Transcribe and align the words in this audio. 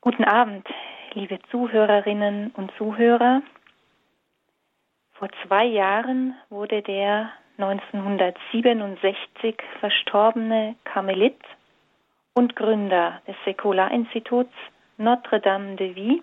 Guten 0.00 0.22
Abend, 0.22 0.64
liebe 1.14 1.40
Zuhörerinnen 1.50 2.52
und 2.52 2.70
Zuhörer. 2.78 3.42
Vor 5.14 5.28
zwei 5.44 5.64
Jahren 5.64 6.36
wurde 6.50 6.82
der 6.82 7.32
1967 7.56 9.56
verstorbene 9.80 10.76
Karmelit 10.84 11.40
und 12.34 12.54
Gründer 12.54 13.20
des 13.26 13.34
Säkularinstituts 13.44 14.54
Notre-Dame 14.98 15.74
de 15.74 15.96
Vie, 15.96 16.22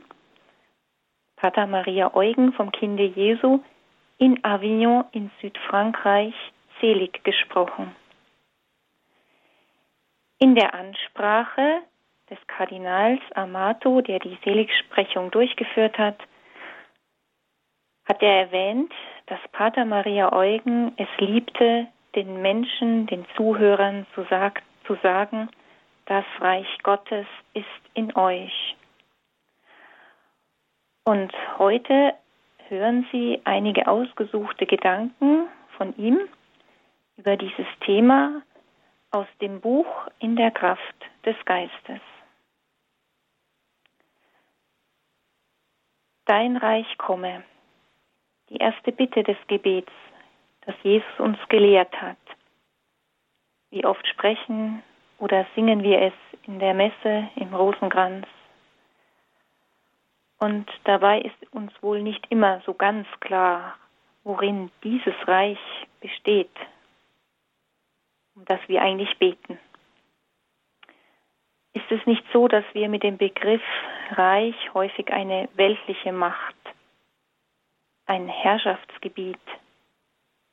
Pater 1.35 1.67
Maria 1.67 2.15
Eugen 2.15 2.53
vom 2.53 2.71
Kinde 2.71 3.03
Jesu, 3.03 3.59
in 4.17 4.41
Avignon 4.45 5.03
in 5.11 5.29
Südfrankreich 5.41 6.33
selig 6.79 7.25
gesprochen. 7.25 7.93
In 10.39 10.55
der 10.55 10.73
Ansprache 10.73 11.81
des 12.29 12.37
Kardinals 12.47 13.21
Amato, 13.35 14.01
der 14.01 14.19
die 14.19 14.37
Seligsprechung 14.43 15.31
durchgeführt 15.31 15.97
hat, 15.97 16.17
hat 18.05 18.21
er 18.21 18.47
erwähnt, 18.47 18.93
dass 19.27 19.39
Pater 19.51 19.85
Maria 19.85 20.31
Eugen 20.31 20.93
es 20.97 21.07
liebte, 21.17 21.87
den 22.15 22.41
Menschen, 22.41 23.07
den 23.07 23.25
Zuhörern 23.35 24.05
zu, 24.13 24.25
sag, 24.29 24.61
zu 24.85 24.95
sagen, 25.01 25.49
das 26.05 26.25
Reich 26.39 26.67
Gottes 26.83 27.25
ist 27.53 27.65
in 27.93 28.15
euch. 28.15 28.75
Und 31.03 31.33
heute 31.57 32.13
hören 32.69 33.07
Sie 33.11 33.41
einige 33.43 33.87
ausgesuchte 33.87 34.65
Gedanken 34.65 35.47
von 35.77 35.95
ihm 35.97 36.19
über 37.17 37.37
dieses 37.37 37.67
Thema 37.81 38.41
aus 39.11 39.27
dem 39.41 39.61
Buch 39.61 39.87
In 40.19 40.35
der 40.35 40.51
Kraft 40.51 40.95
des 41.25 41.35
Geistes. 41.45 42.01
Dein 46.25 46.57
Reich 46.57 46.97
komme. 46.97 47.43
Die 48.49 48.57
erste 48.57 48.91
Bitte 48.91 49.21
des 49.21 49.37
Gebets, 49.45 49.91
das 50.65 50.75
Jesus 50.81 51.19
uns 51.19 51.37
gelehrt 51.49 52.01
hat. 52.01 52.17
Wie 53.69 53.85
oft 53.85 54.07
sprechen 54.07 54.81
oder 55.19 55.45
singen 55.53 55.83
wir 55.83 56.01
es 56.01 56.13
in 56.47 56.57
der 56.57 56.73
Messe 56.73 57.29
im 57.35 57.53
Rosenkranz. 57.53 58.25
Und 60.39 60.65
dabei 60.85 61.21
ist 61.21 61.53
uns 61.53 61.71
wohl 61.83 62.01
nicht 62.01 62.25
immer 62.31 62.59
so 62.65 62.73
ganz 62.73 63.07
klar, 63.19 63.75
worin 64.23 64.71
dieses 64.83 65.15
Reich 65.27 65.59
besteht, 66.01 66.55
um 68.35 68.45
das 68.45 68.59
wir 68.67 68.81
eigentlich 68.81 69.15
beten. 69.19 69.59
Ist 71.87 71.99
es 71.99 72.07
nicht 72.07 72.23
so, 72.33 72.47
dass 72.47 72.63
wir 72.73 72.89
mit 72.89 73.03
dem 73.03 73.17
Begriff 73.17 73.61
Reich 74.11 74.55
häufig 74.73 75.11
eine 75.13 75.49
weltliche 75.53 76.11
Macht, 76.11 76.55
ein 78.07 78.27
Herrschaftsgebiet 78.27 79.39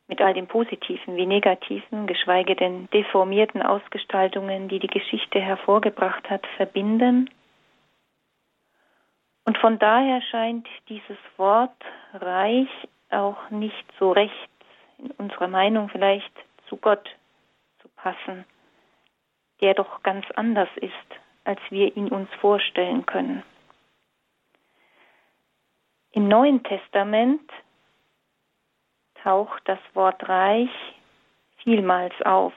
mit 0.09 0.21
all 0.21 0.35
dem 0.35 0.47
Positiven 0.47 1.17
wie 1.17 1.25
Negativen, 1.25 2.07
geschweige 2.07 2.55
denn 2.55 2.87
deformierten 2.91 3.63
Ausgestaltungen, 3.63 4.69
die 4.69 4.79
die 4.79 4.89
Geschichte 4.89 5.41
hervorgebracht 5.41 6.29
hat, 6.29 6.47
verbinden? 6.59 7.31
Und 9.47 9.57
von 9.57 9.79
daher 9.79 10.21
scheint 10.21 10.69
dieses 10.91 11.19
Wort 11.39 11.83
Reich 12.13 12.69
auch 13.09 13.49
nicht 13.49 13.87
so 13.99 14.13
recht 14.13 14.51
in 14.99 15.13
unserer 15.13 15.49
Meinung 15.49 15.89
vielleicht 15.89 16.33
zu 16.69 16.77
Gott 16.77 17.09
zu 17.81 17.89
passen 17.97 18.45
der 19.63 19.75
doch 19.75 20.03
ganz 20.03 20.27
anders 20.35 20.69
ist, 20.77 20.93
als 21.45 21.61
wir 21.71 21.97
ihn 21.97 22.09
uns 22.09 22.29
vorstellen 22.41 23.07
können. 23.07 23.43
Im 26.12 26.29
Neuen 26.29 26.62
Testament 26.62 27.51
taucht 29.23 29.63
das 29.65 29.79
Wort 29.95 30.29
Reich 30.29 30.70
vielmals 31.63 32.14
auf. 32.23 32.53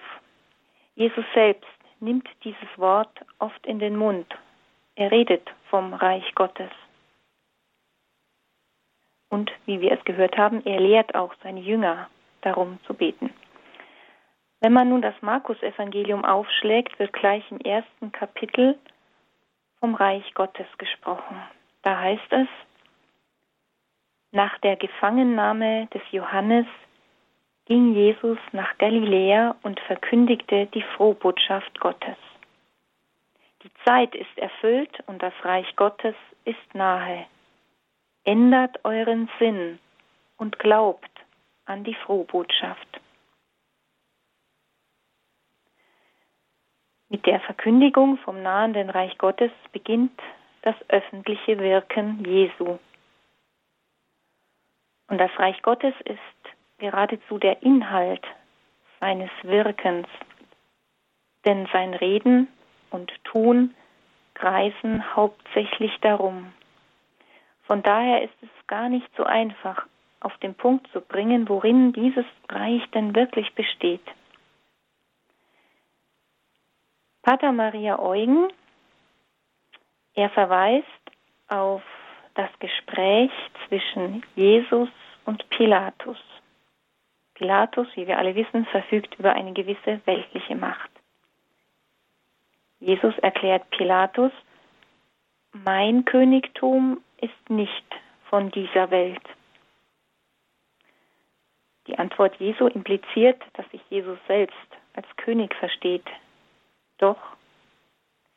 Jesus 0.96 1.26
selbst 1.34 1.68
nimmt 2.00 2.28
dieses 2.44 2.78
Wort 2.78 3.18
oft 3.40 3.66
in 3.66 3.80
den 3.80 3.96
Mund. 3.96 4.28
Er 4.96 5.12
redet 5.12 5.48
vom 5.70 5.94
Reich 5.94 6.36
Gottes. 6.36 6.72
Und 9.30 9.52
wie 9.66 9.82
wir 9.82 9.92
es 9.92 10.04
gehört 10.06 10.38
haben, 10.38 10.66
er 10.66 10.80
lehrt 10.80 11.16
auch 11.16 11.34
seine 11.44 11.60
Jünger 11.60 12.10
darum 12.42 12.80
zu 12.86 12.94
beten. 12.94 13.34
Wenn 14.66 14.74
man 14.74 14.90
nun 14.90 15.04
das 15.04 15.14
Markus-Evangelium 15.22 16.26
aufschlägt, 16.26 16.98
wird 16.98 17.14
gleich 17.14 17.44
im 17.52 17.60
ersten 17.60 18.12
Kapitel 18.12 18.76
vom 19.80 19.94
Reich 19.94 20.34
Gottes 20.34 20.66
gesprochen. 20.80 21.40
Da 21.84 22.00
heißt 22.00 22.32
es, 22.32 22.48
nach 24.32 24.58
der 24.62 24.76
Gefangennahme 24.76 25.86
des 25.94 26.02
Johannes 26.10 26.66
ging 27.66 27.94
Jesus 27.94 28.40
nach 28.54 28.76
Galiläa 28.80 29.56
und 29.62 29.80
verkündigte 29.82 30.66
die 30.74 30.84
Frohbotschaft 30.98 31.80
Gottes. 31.80 32.18
Die 33.62 33.72
Zeit 33.86 34.16
ist 34.16 34.36
erfüllt 34.36 34.98
und 35.06 35.22
das 35.22 35.34
Reich 35.44 35.76
Gottes 35.76 36.16
ist 36.44 36.74
nahe. 36.74 37.28
Ändert 38.24 38.84
euren 38.84 39.30
Sinn 39.38 39.78
und 40.38 40.58
glaubt 40.58 41.12
an 41.66 41.84
die 41.84 41.94
Frohbotschaft. 41.94 43.00
Mit 47.10 47.26
der 47.26 47.40
Verkündigung 47.42 48.18
vom 48.18 48.42
nahenden 48.42 48.90
Reich 48.90 49.18
Gottes 49.18 49.52
beginnt 49.72 50.20
das 50.64 50.76
öffentliche 50.90 51.60
Wirken 51.60 52.26
Jesu. 52.26 52.80
Und 55.08 55.20
das 55.20 55.32
Reich 55.38 55.62
Gottes 55.62 55.94
ist 56.06 56.20
geradezu 56.80 57.38
der 57.38 57.62
Inhalt 57.62 58.26
seines 59.00 59.30
Wirkens, 59.44 60.08
denn 61.46 61.68
sein 61.72 61.94
Reden 61.94 62.48
und 62.90 63.12
Tun 63.24 63.76
kreisen 64.34 65.16
hauptsächlich 65.16 65.96
darum. 66.02 66.54
Von 67.64 67.84
daher 67.84 68.24
ist 68.24 68.36
es 68.42 68.68
gar 68.68 68.90
nicht 68.90 69.10
so 69.16 69.24
einfach, 69.24 69.86
auf 70.22 70.36
den 70.38 70.56
Punkt 70.56 70.88
zu 70.92 71.02
bringen, 71.02 71.48
worin 71.50 71.94
dieses 71.94 72.26
Reich 72.50 72.84
denn 72.92 73.16
wirklich 73.16 73.54
besteht. 73.54 74.06
Pater 77.26 77.52
Maria 77.52 77.98
Eugen, 77.98 78.50
er 80.14 80.30
verweist 80.30 80.86
auf 81.48 81.82
das 82.36 82.52
Gespräch 82.60 83.32
zwischen 83.68 84.24
Jesus 84.36 84.90
und 85.26 85.50
Pilatus. 85.50 86.20
Pilatus, 87.34 87.88
wie 87.96 88.06
wir 88.06 88.20
alle 88.20 88.36
wissen, 88.36 88.68
verfügt 88.68 89.16
über 89.18 89.34
eine 89.34 89.54
gewisse 89.54 90.02
weltliche 90.06 90.56
Macht. 90.56 90.92
Jesus 92.80 93.18
erklärt 93.18 93.68
Pilatus, 93.72 94.32
mein 95.52 96.06
Königtum 96.06 97.02
ist 97.22 97.50
nicht 97.50 97.86
von 98.30 98.52
dieser 98.52 98.92
Welt. 98.92 99.28
Die 101.88 101.98
Antwort 101.98 102.36
Jesu 102.36 102.68
impliziert, 102.68 103.42
dass 103.54 103.68
sich 103.72 103.82
Jesus 103.90 104.20
selbst 104.28 104.68
als 104.94 105.08
König 105.18 105.56
versteht, 105.56 106.06
doch 106.98 107.18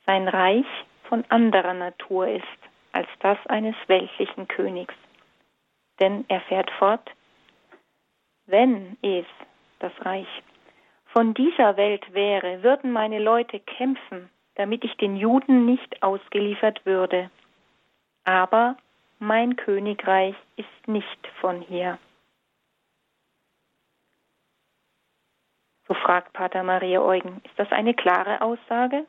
sein 0.07 0.29
Reich 0.29 0.67
von 1.05 1.25
anderer 1.29 1.75
Natur 1.75 2.29
ist 2.29 2.45
als 2.93 3.09
das 3.21 3.39
eines 3.47 3.77
weltlichen 3.87 4.49
Königs. 4.49 4.95
Denn 6.01 6.25
er 6.29 6.41
fährt 6.43 6.71
fort, 6.73 7.11
wenn 8.47 8.97
es, 9.03 9.27
das 9.79 9.93
Reich, 10.05 10.29
von 11.07 11.35
dieser 11.35 11.77
Welt 11.77 12.13
wäre, 12.13 12.63
würden 12.63 12.93
meine 12.93 13.19
Leute 13.19 13.61
kämpfen, 13.61 14.31
damit 14.55 14.85
ich 14.85 14.97
den 14.97 15.17
Juden 15.17 15.67
nicht 15.67 16.03
ausgeliefert 16.03 16.85
würde. 16.85 17.31
Aber 18.25 18.77
mein 19.19 19.57
Königreich 19.57 20.35
ist 20.57 20.89
nicht 20.89 21.27
von 21.41 21.61
hier. 21.61 21.99
Fragt 26.09 26.33
Pater 26.33 26.63
Maria 26.63 27.03
Eugen. 27.03 27.43
Ist 27.45 27.59
das 27.59 27.71
eine 27.71 27.93
klare 27.93 28.41
Aussage? 28.41 29.05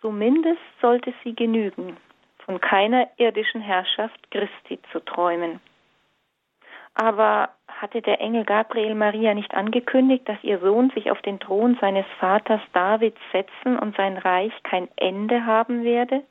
Zumindest 0.00 0.62
sollte 0.80 1.12
sie 1.24 1.34
genügen, 1.34 1.96
von 2.44 2.60
keiner 2.60 3.08
irdischen 3.16 3.60
Herrschaft 3.60 4.30
Christi 4.30 4.78
zu 4.92 5.00
träumen. 5.00 5.58
Aber 6.94 7.48
hatte 7.66 8.00
der 8.00 8.20
Engel 8.20 8.44
Gabriel 8.44 8.94
Maria 8.94 9.34
nicht 9.34 9.52
angekündigt, 9.54 10.28
dass 10.28 10.38
ihr 10.42 10.60
Sohn 10.60 10.90
sich 10.90 11.10
auf 11.10 11.20
den 11.22 11.40
Thron 11.40 11.76
seines 11.80 12.06
Vaters 12.20 12.60
David 12.72 13.16
setzen 13.32 13.76
und 13.76 13.96
sein 13.96 14.18
Reich 14.18 14.52
kein 14.62 14.86
Ende 14.94 15.44
haben 15.44 15.82
werde? 15.82 16.22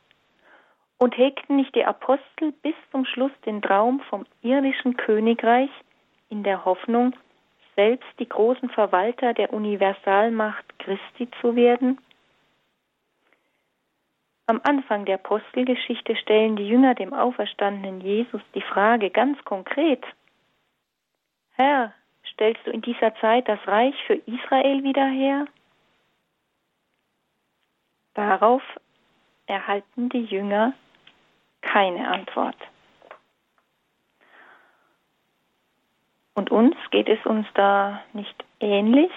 Und 0.97 1.17
hegten 1.17 1.57
nicht 1.57 1.75
die 1.75 1.83
Apostel 1.83 2.53
bis 2.61 2.75
zum 2.91 3.03
Schluss 3.03 3.33
den 3.45 3.61
Traum 3.61 3.99
vom 4.09 4.25
irdischen 4.41 4.95
Königreich 4.95 5.71
in 6.29 6.43
der 6.43 6.63
Hoffnung, 6.63 7.13
selbst 7.77 8.09
die 8.19 8.27
großen 8.27 8.69
Verwalter 8.69 9.33
der 9.33 9.53
Universalmacht 9.53 10.65
Christi 10.79 11.29
zu 11.39 11.55
werden? 11.55 11.99
Am 14.47 14.59
Anfang 14.63 15.05
der 15.05 15.15
Apostelgeschichte 15.15 16.15
stellen 16.15 16.55
die 16.55 16.67
Jünger 16.67 16.95
dem 16.95 17.13
auferstandenen 17.13 18.01
Jesus 18.01 18.41
die 18.55 18.61
Frage 18.61 19.11
ganz 19.11 19.37
konkret, 19.45 20.03
Herr, 21.55 21.93
stellst 22.33 22.65
du 22.65 22.71
in 22.71 22.81
dieser 22.81 23.13
Zeit 23.15 23.47
das 23.47 23.59
Reich 23.67 23.95
für 24.05 24.15
Israel 24.15 24.83
wieder 24.83 25.05
her? 25.05 25.45
Darauf 28.13 28.63
erhalten 29.45 30.09
die 30.09 30.23
Jünger 30.23 30.73
keine 31.61 32.09
Antwort. 32.09 32.57
Und 36.37 36.51
uns 36.51 36.75
geht 36.91 37.09
es 37.09 37.25
uns 37.25 37.47
da 37.55 38.03
nicht 38.13 38.45
ähnlich, 38.59 39.11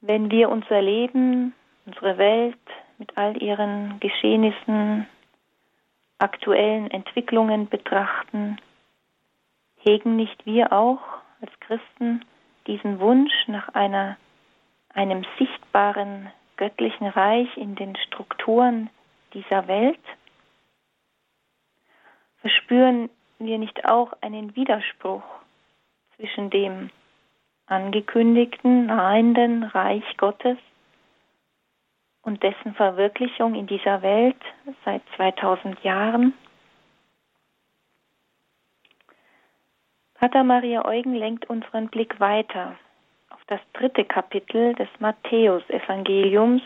wenn 0.00 0.28
wir 0.28 0.48
unser 0.48 0.82
Leben, 0.82 1.54
unsere 1.86 2.18
Welt 2.18 2.58
mit 2.98 3.16
all 3.16 3.40
ihren 3.40 4.00
Geschehnissen, 4.00 5.06
aktuellen 6.18 6.90
Entwicklungen 6.90 7.68
betrachten, 7.68 8.58
hegen 9.76 10.16
nicht 10.16 10.44
wir 10.44 10.72
auch 10.72 11.02
als 11.40 11.52
Christen 11.60 12.24
diesen 12.66 12.98
Wunsch 12.98 13.46
nach 13.46 13.68
einer, 13.68 14.16
einem 14.92 15.24
sichtbaren 15.38 16.32
göttlichen 16.56 17.06
Reich 17.06 17.56
in 17.56 17.76
den 17.76 17.94
Strukturen 17.94 18.90
dieser 19.34 19.68
Welt? 19.68 20.00
Verspüren 22.40 23.08
wir 23.38 23.58
nicht 23.58 23.84
auch 23.84 24.12
einen 24.20 24.56
Widerspruch 24.56 25.22
zwischen 26.20 26.50
dem 26.50 26.90
angekündigten, 27.66 28.86
nahenden 28.86 29.64
Reich 29.64 30.04
Gottes 30.18 30.58
und 32.22 32.42
dessen 32.42 32.74
Verwirklichung 32.74 33.54
in 33.54 33.66
dieser 33.66 34.02
Welt 34.02 34.36
seit 34.84 35.02
2000 35.16 35.82
Jahren? 35.82 36.34
Pater 40.14 40.44
Maria 40.44 40.84
Eugen 40.84 41.14
lenkt 41.14 41.48
unseren 41.48 41.88
Blick 41.88 42.20
weiter 42.20 42.76
auf 43.30 43.40
das 43.46 43.60
dritte 43.72 44.04
Kapitel 44.04 44.74
des 44.74 44.88
Matthäusevangeliums, 44.98 46.62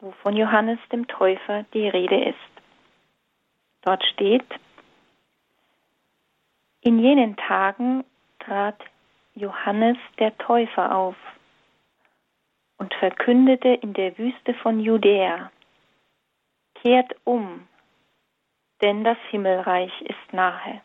wo 0.00 0.10
von 0.22 0.36
Johannes 0.36 0.80
dem 0.90 1.06
Täufer 1.06 1.64
die 1.72 1.88
Rede 1.88 2.24
ist. 2.24 2.36
Dort 3.82 4.04
steht, 4.06 4.44
in 6.80 6.98
jenen 6.98 7.36
Tagen 7.36 8.02
trat 8.44 8.78
Johannes 9.34 9.96
der 10.18 10.36
Täufer 10.38 10.94
auf 10.94 11.16
und 12.78 12.92
verkündete 12.94 13.68
in 13.68 13.94
der 13.94 14.16
Wüste 14.18 14.54
von 14.54 14.80
Judäa, 14.80 15.50
kehrt 16.74 17.14
um, 17.24 17.66
denn 18.80 19.04
das 19.04 19.18
Himmelreich 19.30 19.92
ist 20.02 20.32
nahe. 20.32 20.82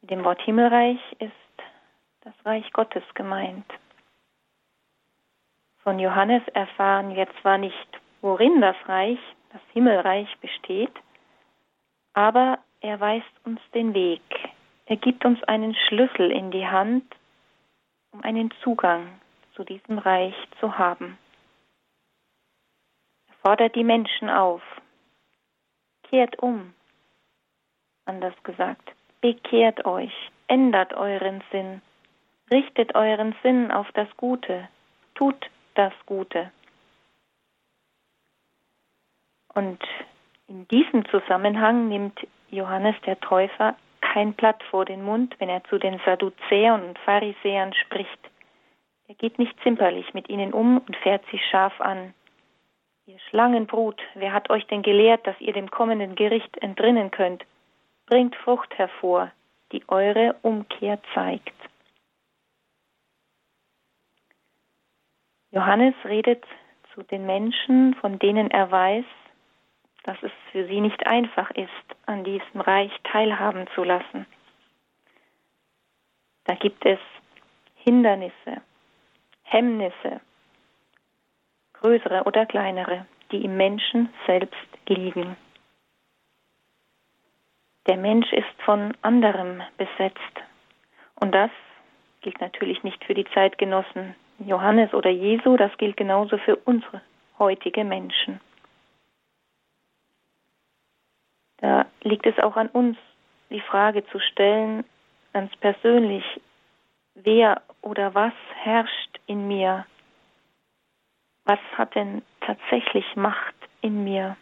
Mit 0.00 0.10
dem 0.10 0.24
Wort 0.24 0.42
Himmelreich 0.42 1.00
ist 1.18 1.32
das 2.22 2.34
Reich 2.44 2.70
Gottes 2.72 3.04
gemeint. 3.14 3.70
Von 5.78 5.98
Johannes 5.98 6.42
erfahren 6.48 7.14
wir 7.14 7.28
zwar 7.40 7.58
nicht, 7.58 8.00
worin 8.20 8.60
das 8.60 8.76
Reich, 8.86 9.20
das 9.52 9.62
Himmelreich 9.72 10.28
besteht, 10.40 10.92
aber 12.14 12.58
er 12.84 13.00
weist 13.00 13.32
uns 13.44 13.60
den 13.72 13.94
Weg. 13.94 14.20
Er 14.84 14.96
gibt 14.96 15.24
uns 15.24 15.42
einen 15.44 15.74
Schlüssel 15.74 16.30
in 16.30 16.50
die 16.50 16.66
Hand, 16.66 17.04
um 18.12 18.22
einen 18.22 18.50
Zugang 18.62 19.08
zu 19.54 19.64
diesem 19.64 19.98
Reich 19.98 20.34
zu 20.60 20.76
haben. 20.76 21.16
Er 23.28 23.34
fordert 23.42 23.74
die 23.74 23.84
Menschen 23.84 24.28
auf. 24.28 24.62
Kehrt 26.02 26.38
um, 26.40 26.74
anders 28.04 28.34
gesagt, 28.42 28.92
Bekehrt 29.22 29.86
euch, 29.86 30.12
ändert 30.48 30.92
euren 30.92 31.42
Sinn, 31.50 31.80
richtet 32.52 32.94
euren 32.94 33.34
Sinn 33.42 33.70
auf 33.70 33.90
das 33.92 34.08
Gute, 34.18 34.68
tut 35.14 35.50
das 35.74 35.94
Gute. 36.04 36.52
Und 39.54 39.82
in 40.46 40.68
diesem 40.68 41.06
Zusammenhang 41.06 41.88
nimmt 41.88 42.20
Johannes 42.54 42.96
der 43.06 43.18
Täufer 43.20 43.76
kein 44.00 44.34
Blatt 44.34 44.62
vor 44.70 44.84
den 44.84 45.02
Mund, 45.02 45.34
wenn 45.38 45.48
er 45.48 45.64
zu 45.64 45.78
den 45.78 46.00
Sadduzäern 46.04 46.82
und 46.82 46.98
Pharisäern 47.00 47.74
spricht. 47.74 48.30
Er 49.08 49.14
geht 49.16 49.38
nicht 49.38 49.54
zimperlich 49.62 50.14
mit 50.14 50.28
ihnen 50.28 50.52
um 50.52 50.78
und 50.78 50.96
fährt 50.96 51.24
sie 51.30 51.38
scharf 51.38 51.80
an. 51.80 52.14
Ihr 53.06 53.18
Schlangenbrut, 53.28 54.00
wer 54.14 54.32
hat 54.32 54.50
euch 54.50 54.66
denn 54.68 54.82
gelehrt, 54.82 55.26
dass 55.26 55.38
ihr 55.40 55.52
dem 55.52 55.70
kommenden 55.70 56.14
Gericht 56.14 56.56
entrinnen 56.58 57.10
könnt? 57.10 57.44
bringt 58.06 58.36
Frucht 58.36 58.76
hervor, 58.78 59.30
die 59.72 59.82
eure 59.88 60.36
Umkehr 60.42 60.98
zeigt. 61.14 61.54
Johannes 65.50 65.94
redet 66.04 66.44
zu 66.94 67.02
den 67.02 67.26
Menschen, 67.26 67.94
von 67.94 68.18
denen 68.18 68.50
er 68.50 68.70
weiß, 68.70 69.04
dass 70.04 70.16
es 70.22 70.32
für 70.52 70.66
sie 70.66 70.80
nicht 70.80 71.06
einfach 71.06 71.50
ist, 71.50 71.70
an 72.06 72.24
diesem 72.24 72.60
Reich 72.60 72.92
teilhaben 73.04 73.66
zu 73.74 73.84
lassen. 73.84 74.26
Da 76.44 76.54
gibt 76.54 76.84
es 76.86 76.98
Hindernisse, 77.76 78.62
Hemmnisse, 79.42 80.20
größere 81.74 82.24
oder 82.24 82.46
kleinere, 82.46 83.06
die 83.30 83.44
im 83.44 83.56
Menschen 83.56 84.10
selbst 84.26 84.68
liegen. 84.86 85.36
Der 87.86 87.96
Mensch 87.96 88.32
ist 88.32 88.62
von 88.64 88.94
anderem 89.02 89.62
besetzt. 89.76 90.40
Und 91.16 91.34
das 91.34 91.50
gilt 92.22 92.40
natürlich 92.40 92.82
nicht 92.82 93.04
für 93.04 93.14
die 93.14 93.26
Zeitgenossen 93.34 94.14
Johannes 94.38 94.92
oder 94.94 95.10
Jesu, 95.10 95.56
das 95.56 95.76
gilt 95.78 95.96
genauso 95.96 96.38
für 96.38 96.56
unsere 96.56 97.02
heutige 97.38 97.84
Menschen. 97.84 98.40
Da 101.64 101.86
liegt 102.02 102.26
es 102.26 102.38
auch 102.40 102.56
an 102.56 102.68
uns, 102.68 102.98
die 103.48 103.62
Frage 103.62 104.04
zu 104.08 104.18
stellen, 104.18 104.84
ganz 105.32 105.50
persönlich, 105.56 106.22
wer 107.14 107.62
oder 107.80 108.14
was 108.14 108.34
herrscht 108.56 109.18
in 109.24 109.48
mir? 109.48 109.86
Was 111.46 111.58
hat 111.78 111.94
denn 111.94 112.20
tatsächlich 112.42 113.16
Macht 113.16 113.54
in 113.80 114.04
mir? 114.04 114.36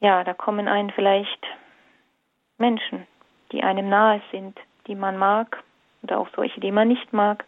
ja, 0.00 0.24
da 0.24 0.34
kommen 0.34 0.68
einen 0.68 0.90
vielleicht 0.90 1.46
Menschen, 2.58 3.06
die 3.52 3.62
einem 3.62 3.88
nahe 3.88 4.20
sind, 4.30 4.58
die 4.86 4.94
man 4.94 5.16
mag 5.16 5.62
oder 6.02 6.18
auch 6.18 6.28
solche, 6.36 6.60
die 6.60 6.70
man 6.70 6.88
nicht 6.88 7.14
mag. 7.14 7.46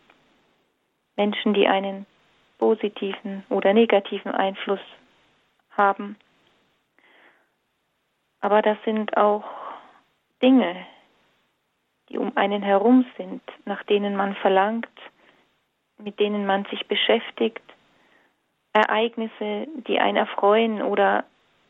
Menschen, 1.16 1.52
die 1.52 1.68
einen 1.68 2.06
positiven 2.58 3.44
oder 3.50 3.74
negativen 3.74 4.32
Einfluss 4.32 4.80
haben. 5.76 6.16
Aber 8.40 8.62
das 8.62 8.78
sind 8.84 9.16
auch 9.16 9.44
Dinge, 10.42 10.86
die 12.08 12.18
um 12.18 12.36
einen 12.36 12.62
herum 12.62 13.06
sind, 13.16 13.42
nach 13.64 13.82
denen 13.84 14.16
man 14.16 14.34
verlangt, 14.36 14.88
mit 15.98 16.18
denen 16.18 16.46
man 16.46 16.64
sich 16.66 16.86
beschäftigt, 16.86 17.62
Ereignisse, 18.72 19.66
die 19.86 19.98
einen 19.98 20.16
erfreuen 20.16 20.80
oder 20.82 21.24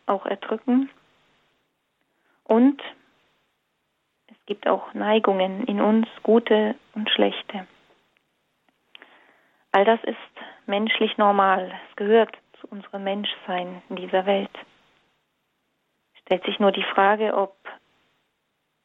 auch 0.07 0.27
erdrücken. 0.27 0.91
Und 2.45 2.81
es 4.29 4.37
gibt 4.47 4.67
auch 4.69 4.93
Neigungen 4.95 5.65
in 5.65 5.81
uns, 5.81 6.07
gute 6.23 6.75
und 6.95 7.09
schlechte. 7.11 7.67
All 9.73 9.85
das 9.85 10.03
ist 10.05 10.17
menschlich 10.67 11.17
normal. 11.17 11.73
Es 11.89 11.97
gehört 11.97 12.37
zu 12.61 12.67
unserem 12.69 13.05
Menschsein 13.05 13.83
in 13.89 13.97
dieser 13.97 14.27
Welt. 14.27 14.51
Stellt 16.31 16.45
sich 16.45 16.61
nur 16.61 16.71
die 16.71 16.85
Frage, 16.85 17.37
ob 17.37 17.57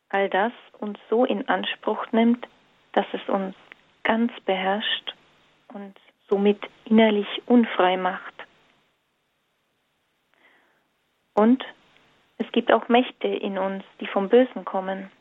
all 0.10 0.30
das 0.30 0.52
uns 0.80 0.98
so 1.12 1.26
in 1.26 1.48
Anspruch 1.48 2.04
nimmt, 2.12 2.48
dass 2.94 3.06
es 3.14 3.22
uns 3.30 3.56
ganz 4.02 4.32
beherrscht 4.46 5.14
und 5.68 5.94
somit 6.28 6.60
innerlich 6.86 7.28
unfrei 7.46 7.98
macht. 7.98 8.34
Und 11.36 11.64
es 12.40 12.52
gibt 12.52 12.74
auch 12.74 12.88
Mächte 12.88 13.28
in 13.28 13.60
uns, 13.60 13.84
die 14.00 14.08
vom 14.08 14.28
Bösen 14.28 14.66
kommen. 14.66 15.12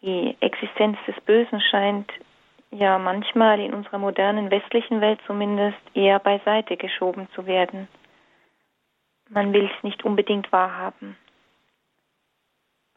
Die 0.00 0.38
Existenz 0.40 0.96
des 1.06 1.20
Bösen 1.26 1.60
scheint 1.60 2.10
ja 2.70 2.98
manchmal 2.98 3.60
in 3.60 3.74
unserer 3.74 3.98
modernen 3.98 4.50
westlichen 4.50 5.02
Welt 5.02 5.20
zumindest 5.26 5.76
eher 5.92 6.18
beiseite 6.18 6.78
geschoben 6.78 7.28
zu 7.34 7.44
werden. 7.44 7.88
Man 9.30 9.52
will 9.52 9.70
es 9.74 9.82
nicht 9.82 10.04
unbedingt 10.04 10.50
wahrhaben. 10.52 11.16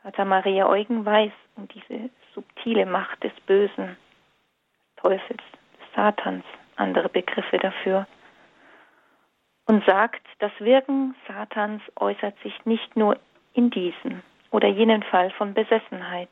Pater 0.01 0.25
Maria 0.25 0.67
Eugen 0.67 1.05
weiß 1.05 1.31
um 1.55 1.67
diese 1.67 2.09
subtile 2.33 2.85
Macht 2.85 3.23
des 3.23 3.33
Bösen, 3.45 3.97
des 4.88 4.95
Teufels, 5.03 5.43
des 5.79 5.95
Satans, 5.95 6.45
andere 6.75 7.09
Begriffe 7.09 7.57
dafür, 7.57 8.07
und 9.65 9.85
sagt, 9.85 10.25
das 10.39 10.51
Wirken 10.59 11.15
Satans 11.27 11.81
äußert 11.97 12.38
sich 12.41 12.65
nicht 12.65 12.95
nur 12.95 13.19
in 13.53 13.69
diesem 13.69 14.23
oder 14.50 14.67
jenen 14.67 15.03
Fall 15.03 15.31
von 15.31 15.53
Besessenheit. 15.53 16.29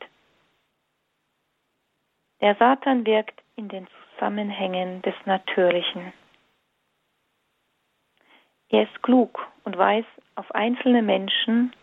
Der 2.41 2.56
Satan 2.56 3.06
wirkt 3.06 3.41
in 3.56 3.68
den 3.68 3.88
Zusammenhängen 4.15 5.01
des 5.01 5.15
Natürlichen. 5.25 6.13
Er 8.70 8.84
ist 8.84 9.03
klug 9.03 9.46
und 9.70 9.78
weiß, 9.78 10.06
auf 10.34 10.50
einzelne 10.56 11.04
Menschen 11.04 11.74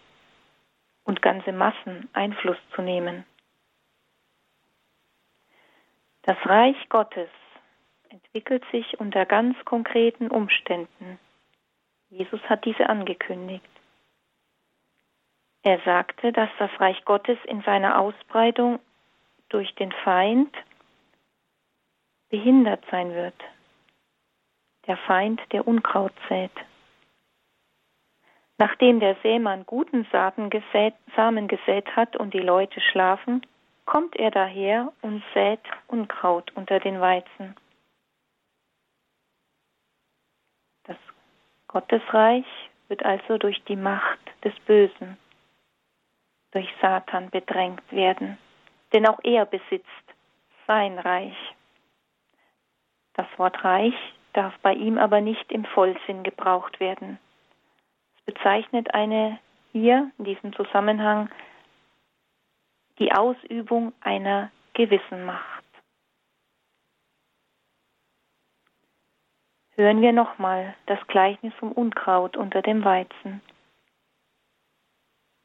und 1.04 1.22
ganze 1.22 1.52
Massen 1.52 2.08
Einfluss 2.14 2.56
zu 2.74 2.82
nehmen. 2.82 3.24
Das 6.22 6.36
Reich 6.44 6.76
Gottes 6.88 7.28
entwickelt 8.08 8.64
sich 8.72 8.98
unter 8.98 9.24
ganz 9.24 9.56
konkreten 9.64 10.32
Umständen. 10.32 11.20
Jesus 12.10 12.40
hat 12.48 12.64
diese 12.64 12.88
angekündigt. 12.88 13.64
Er 15.62 15.78
sagte, 15.84 16.32
dass 16.32 16.50
das 16.58 16.70
Reich 16.80 17.04
Gottes 17.04 17.38
in 17.44 17.62
seiner 17.62 18.00
Ausbreitung 18.00 18.80
durch 19.48 19.72
den 19.76 19.92
Feind 19.92 20.52
behindert 22.30 22.82
sein 22.90 23.14
wird. 23.14 23.40
Der 24.88 24.96
Feind, 24.96 25.40
der 25.52 25.68
Unkraut 25.68 26.14
sät. 26.28 26.50
Nachdem 28.58 29.00
der 29.00 29.16
Sämann 29.22 29.66
guten 29.66 30.06
gesät, 30.50 30.94
Samen 31.14 31.46
gesät 31.46 31.94
hat 31.94 32.16
und 32.16 32.32
die 32.32 32.40
Leute 32.40 32.80
schlafen, 32.80 33.42
kommt 33.84 34.16
er 34.16 34.30
daher 34.30 34.92
und 35.02 35.22
sät 35.34 35.60
Unkraut 35.88 36.50
unter 36.56 36.80
den 36.80 37.00
Weizen. 37.00 37.54
Das 40.84 40.96
Gottesreich 41.68 42.46
wird 42.88 43.04
also 43.04 43.36
durch 43.36 43.62
die 43.64 43.76
Macht 43.76 44.18
des 44.42 44.54
Bösen, 44.60 45.18
durch 46.52 46.68
Satan 46.80 47.28
bedrängt 47.30 47.92
werden, 47.92 48.38
denn 48.94 49.06
auch 49.06 49.18
er 49.22 49.44
besitzt 49.44 49.86
sein 50.66 50.98
Reich. 50.98 51.36
Das 53.12 53.26
Wort 53.36 53.62
Reich 53.64 53.94
darf 54.32 54.54
bei 54.62 54.72
ihm 54.72 54.96
aber 54.96 55.20
nicht 55.20 55.52
im 55.52 55.64
Vollsinn 55.66 56.22
gebraucht 56.22 56.80
werden 56.80 57.18
bezeichnet 58.26 58.92
eine 58.92 59.38
hier 59.72 60.10
in 60.18 60.24
diesem 60.24 60.52
Zusammenhang 60.54 61.30
die 62.98 63.12
Ausübung 63.12 63.92
einer 64.00 64.50
gewissen 64.74 65.24
Macht. 65.24 65.64
Hören 69.76 70.00
wir 70.00 70.12
nochmal 70.12 70.74
das 70.86 70.98
Gleichnis 71.06 71.52
vom 71.54 71.72
Unkraut 71.72 72.36
unter 72.36 72.62
dem 72.62 72.84
Weizen. 72.84 73.42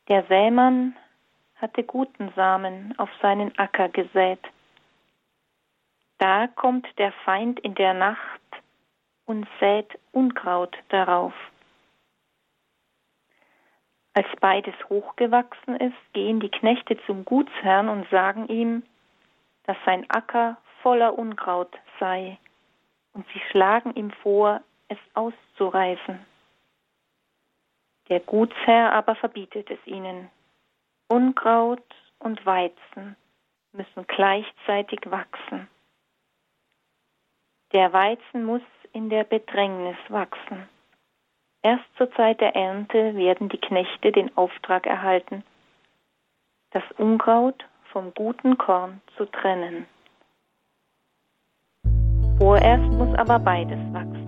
Der 0.07 0.23
Sämann 0.27 0.95
hatte 1.55 1.83
guten 1.83 2.31
Samen 2.35 2.97
auf 2.97 3.09
seinen 3.21 3.57
Acker 3.57 3.89
gesät. 3.89 4.39
Da 6.17 6.47
kommt 6.47 6.87
der 6.97 7.11
Feind 7.25 7.59
in 7.59 7.75
der 7.75 7.93
Nacht 7.93 8.41
und 9.25 9.47
sät 9.59 9.87
Unkraut 10.11 10.77
darauf. 10.89 11.33
Als 14.13 14.27
beides 14.41 14.75
hochgewachsen 14.89 15.77
ist, 15.77 16.13
gehen 16.13 16.39
die 16.39 16.49
Knechte 16.49 16.97
zum 17.05 17.23
Gutsherrn 17.23 17.87
und 17.87 18.09
sagen 18.09 18.47
ihm, 18.49 18.83
dass 19.63 19.77
sein 19.85 20.09
Acker 20.09 20.57
voller 20.81 21.17
Unkraut 21.17 21.77
sei, 21.99 22.37
und 23.13 23.25
sie 23.33 23.41
schlagen 23.51 23.93
ihm 23.95 24.11
vor, 24.11 24.61
es 24.89 24.97
auszureißen. 25.13 26.25
Der 28.09 28.19
Gutsherr 28.19 28.91
aber 28.91 29.15
verbietet 29.15 29.69
es 29.69 29.79
ihnen. 29.85 30.29
Unkraut 31.07 31.83
und 32.19 32.45
Weizen 32.45 33.15
müssen 33.71 34.05
gleichzeitig 34.07 34.99
wachsen. 35.05 35.69
Der 37.71 37.93
Weizen 37.93 38.43
muss 38.43 38.61
in 38.91 39.09
der 39.09 39.23
Bedrängnis 39.23 39.97
wachsen. 40.09 40.67
Erst 41.63 41.85
zur 41.95 42.11
Zeit 42.13 42.41
der 42.41 42.55
Ernte 42.55 43.15
werden 43.15 43.47
die 43.49 43.59
Knechte 43.59 44.11
den 44.11 44.35
Auftrag 44.35 44.87
erhalten, 44.87 45.43
das 46.71 46.83
Unkraut 46.97 47.63
vom 47.91 48.13
guten 48.15 48.57
Korn 48.57 49.01
zu 49.15 49.25
trennen. 49.25 49.85
Vorerst 52.39 52.91
muss 52.93 53.15
aber 53.19 53.37
beides 53.37 53.77
wachsen. 53.93 54.27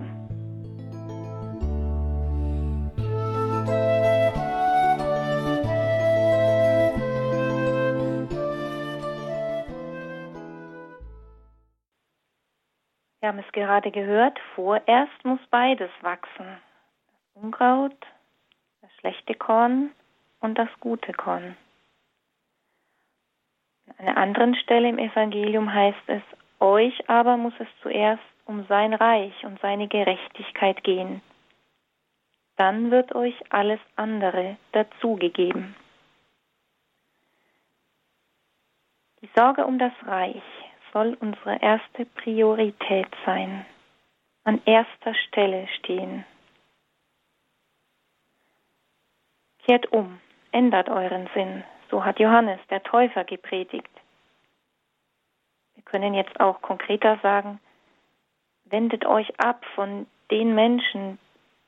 Wir 13.20 13.28
haben 13.28 13.38
es 13.38 13.52
gerade 13.52 13.90
gehört, 13.90 14.38
vorerst 14.54 15.24
muss 15.24 15.40
beides 15.50 15.90
wachsen. 16.02 16.58
Unkraut, 17.34 17.96
das 18.80 18.90
schlechte 19.00 19.34
Korn 19.34 19.90
und 20.40 20.56
das 20.56 20.68
gute 20.78 21.12
Korn. 21.12 21.56
An 23.86 24.06
einer 24.06 24.16
anderen 24.16 24.54
Stelle 24.54 24.88
im 24.88 24.98
Evangelium 24.98 25.72
heißt 25.72 26.08
es, 26.08 26.22
euch 26.60 27.10
aber 27.10 27.36
muss 27.36 27.54
es 27.58 27.66
zuerst 27.82 28.22
um 28.46 28.64
sein 28.66 28.94
Reich 28.94 29.44
und 29.44 29.60
seine 29.60 29.88
Gerechtigkeit 29.88 30.84
gehen. 30.84 31.22
Dann 32.56 32.90
wird 32.90 33.14
euch 33.14 33.34
alles 33.50 33.80
andere 33.96 34.56
dazugegeben. 34.72 35.74
Die 39.22 39.30
Sorge 39.34 39.66
um 39.66 39.78
das 39.78 39.92
Reich 40.06 40.42
soll 40.92 41.16
unsere 41.18 41.60
erste 41.60 42.04
Priorität 42.04 43.08
sein, 43.26 43.66
an 44.44 44.62
erster 44.66 45.14
Stelle 45.14 45.66
stehen. 45.78 46.24
Kehrt 49.64 49.90
um, 49.92 50.20
ändert 50.52 50.90
euren 50.90 51.28
Sinn, 51.34 51.64
so 51.90 52.04
hat 52.04 52.18
Johannes 52.18 52.60
der 52.68 52.82
Täufer 52.82 53.24
gepredigt. 53.24 53.90
Wir 55.74 55.82
können 55.84 56.12
jetzt 56.12 56.38
auch 56.38 56.60
konkreter 56.60 57.18
sagen, 57.22 57.60
wendet 58.66 59.06
euch 59.06 59.40
ab 59.40 59.64
von 59.74 60.06
den 60.30 60.54
Menschen, 60.54 61.18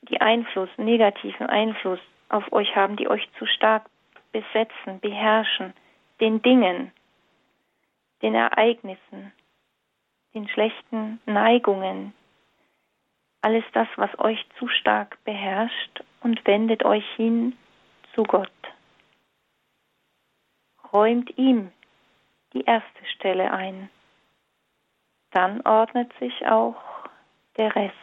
die 0.03 0.21
Einfluss, 0.21 0.69
negativen 0.77 1.47
Einfluss 1.47 1.99
auf 2.29 2.51
euch 2.53 2.75
haben, 2.75 2.97
die 2.97 3.07
euch 3.07 3.27
zu 3.39 3.47
stark 3.47 3.85
besetzen, 4.31 4.99
beherrschen, 4.99 5.73
den 6.19 6.41
Dingen, 6.43 6.91
den 8.21 8.35
Ereignissen, 8.35 9.31
den 10.35 10.47
schlechten 10.49 11.19
Neigungen, 11.25 12.13
alles 13.41 13.63
das, 13.73 13.87
was 13.95 14.09
euch 14.19 14.45
zu 14.59 14.67
stark 14.67 15.17
beherrscht 15.23 16.03
und 16.21 16.45
wendet 16.45 16.85
euch 16.85 17.05
hin 17.15 17.57
zu 18.17 18.23
Gott. 18.23 18.49
Räumt 20.91 21.37
ihm 21.37 21.71
die 22.53 22.63
erste 22.63 23.05
Stelle 23.13 23.51
ein. 23.51 23.89
Dann 25.31 25.61
ordnet 25.61 26.11
sich 26.19 26.47
auch 26.47 26.81
der 27.57 27.75
Rest. 27.75 27.93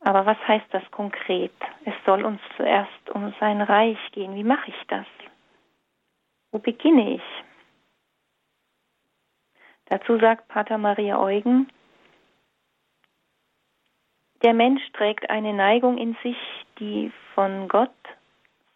Aber 0.00 0.24
was 0.24 0.38
heißt 0.46 0.66
das 0.70 0.88
konkret? 0.92 1.54
Es 1.84 1.94
soll 2.06 2.24
uns 2.24 2.40
zuerst 2.56 3.10
um 3.10 3.34
sein 3.40 3.60
Reich 3.60 3.98
gehen. 4.12 4.36
Wie 4.36 4.44
mache 4.44 4.70
ich 4.70 4.86
das? 4.86 5.06
Wo 6.52 6.58
beginne 6.58 7.14
ich? 7.14 7.22
Dazu 9.86 10.18
sagt 10.18 10.46
Pater 10.48 10.78
Maria 10.78 11.18
Eugen, 11.18 11.68
der 14.42 14.54
Mensch 14.54 14.82
trägt 14.92 15.30
eine 15.30 15.52
Neigung 15.52 15.98
in 15.98 16.16
sich, 16.22 16.36
die 16.78 17.12
von 17.34 17.68
Gott, 17.68 17.90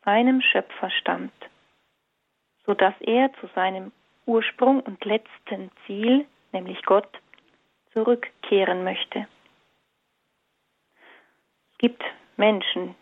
seinem 0.05 0.41
Schöpfer, 0.41 0.91
stammt, 0.91 1.33
so 2.65 2.75
dass 2.75 2.95
er 3.01 3.33
zu 3.41 3.49
seinem 3.55 3.93
Ursprung 4.27 4.81
und 4.81 5.05
letzten 5.05 5.71
Ziel, 5.85 6.27
nämlich 6.53 6.83
Gott, 6.85 7.09
zurückkehren 7.93 8.85
möchte. 8.85 9.27
Es 11.73 11.79
gibt 11.79 12.03
Menschen, 12.37 12.95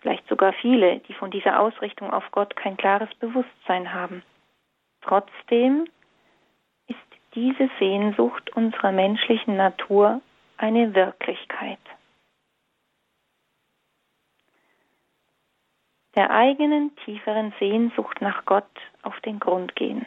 vielleicht 0.00 0.26
sogar 0.28 0.52
viele, 0.54 1.00
die 1.00 1.14
von 1.14 1.30
dieser 1.30 1.60
Ausrichtung 1.60 2.12
auf 2.12 2.24
Gott 2.32 2.56
kein 2.56 2.76
klares 2.76 3.12
Bewusstsein 3.16 3.92
haben. 3.92 4.22
Trotzdem 5.02 5.88
ist 6.86 6.98
diese 7.34 7.70
Sehnsucht 7.78 8.50
unserer 8.56 8.92
menschlichen 8.92 9.56
Natur 9.56 10.20
eine 10.56 10.94
Wirklichkeit. 10.94 11.78
Der 16.18 16.32
eigenen 16.32 16.90
tieferen 17.04 17.54
Sehnsucht 17.60 18.20
nach 18.20 18.44
Gott 18.44 18.64
auf 19.02 19.20
den 19.20 19.38
Grund 19.38 19.76
gehen. 19.76 20.04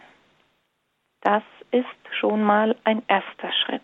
Das 1.22 1.42
ist 1.72 1.86
schon 2.20 2.44
mal 2.44 2.76
ein 2.84 3.02
erster 3.08 3.50
Schritt. 3.54 3.82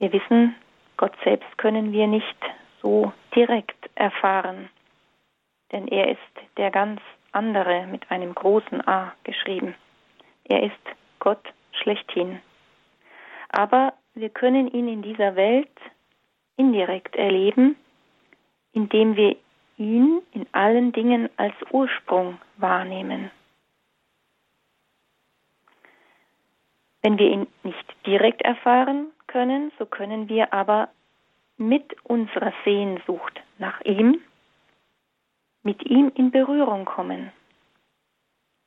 Wir 0.00 0.12
wissen, 0.12 0.56
Gott 0.96 1.12
selbst 1.22 1.56
können 1.56 1.92
wir 1.92 2.08
nicht 2.08 2.36
so 2.82 3.12
direkt 3.36 3.88
erfahren, 3.94 4.68
denn 5.70 5.86
er 5.86 6.08
ist 6.08 6.56
der 6.56 6.72
ganz 6.72 7.00
andere 7.30 7.86
mit 7.86 8.10
einem 8.10 8.34
großen 8.34 8.84
A 8.88 9.14
geschrieben. 9.22 9.76
Er 10.42 10.64
ist 10.64 10.84
Gott 11.20 11.52
schlechthin. 11.70 12.40
Aber 13.50 13.92
wir 14.14 14.30
können 14.30 14.66
ihn 14.66 14.88
in 14.88 15.02
dieser 15.02 15.36
Welt 15.36 15.70
indirekt 16.56 17.16
erleben, 17.16 17.76
indem 18.72 19.16
wir 19.16 19.36
ihn 19.76 20.22
in 20.32 20.46
allen 20.52 20.92
Dingen 20.92 21.28
als 21.36 21.54
Ursprung 21.70 22.38
wahrnehmen. 22.56 23.30
Wenn 27.02 27.18
wir 27.18 27.30
ihn 27.30 27.46
nicht 27.62 27.96
direkt 28.06 28.42
erfahren 28.42 29.08
können, 29.26 29.72
so 29.78 29.86
können 29.86 30.28
wir 30.28 30.52
aber 30.54 30.88
mit 31.56 31.94
unserer 32.04 32.52
Sehnsucht 32.64 33.42
nach 33.58 33.80
ihm, 33.82 34.20
mit 35.62 35.84
ihm 35.84 36.10
in 36.14 36.30
Berührung 36.30 36.84
kommen. 36.84 37.32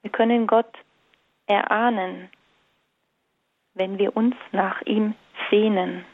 Wir 0.01 0.12
können 0.12 0.48
Gott 0.48 0.72
erahnen, 1.48 2.29
wenn 3.74 3.98
wir 3.98 4.15
uns 4.15 4.36
nach 4.51 4.82
ihm 4.84 5.15
sehnen. 5.50 6.06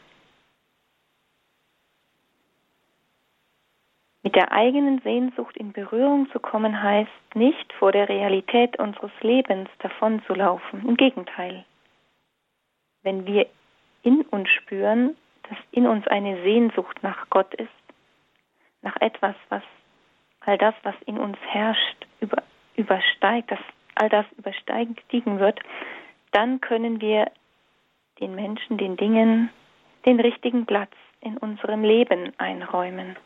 Mit 4.24 4.36
der 4.36 4.52
eigenen 4.52 5.00
Sehnsucht 5.02 5.54
in 5.58 5.72
Berührung 5.72 6.30
zu 6.30 6.40
kommen 6.40 6.82
heißt 6.82 7.10
nicht, 7.34 7.70
vor 7.74 7.92
der 7.92 8.08
Realität 8.08 8.78
unseres 8.78 9.12
Lebens 9.20 9.68
davonzulaufen. 9.80 10.88
Im 10.88 10.96
Gegenteil. 10.96 11.66
Wenn 13.02 13.26
wir 13.26 13.46
in 14.02 14.22
uns 14.22 14.48
spüren, 14.48 15.14
dass 15.42 15.58
in 15.72 15.86
uns 15.86 16.06
eine 16.08 16.42
Sehnsucht 16.42 17.02
nach 17.02 17.28
Gott 17.28 17.52
ist, 17.54 17.68
nach 18.80 18.96
etwas, 19.02 19.34
was 19.50 19.62
all 20.40 20.56
das, 20.56 20.74
was 20.84 20.94
in 21.04 21.18
uns 21.18 21.36
herrscht, 21.42 22.06
über, 22.20 22.42
übersteigt, 22.76 23.50
dass 23.50 23.60
all 23.94 24.08
das 24.08 24.24
übersteigen 24.38 24.96
wird, 25.38 25.60
dann 26.32 26.62
können 26.62 27.02
wir 27.02 27.30
den 28.20 28.34
Menschen, 28.34 28.78
den 28.78 28.96
Dingen 28.96 29.50
den 30.06 30.18
richtigen 30.18 30.64
Platz 30.64 30.92
in 31.20 31.36
unserem 31.36 31.84
Leben 31.84 32.32
einräumen. 32.38 33.16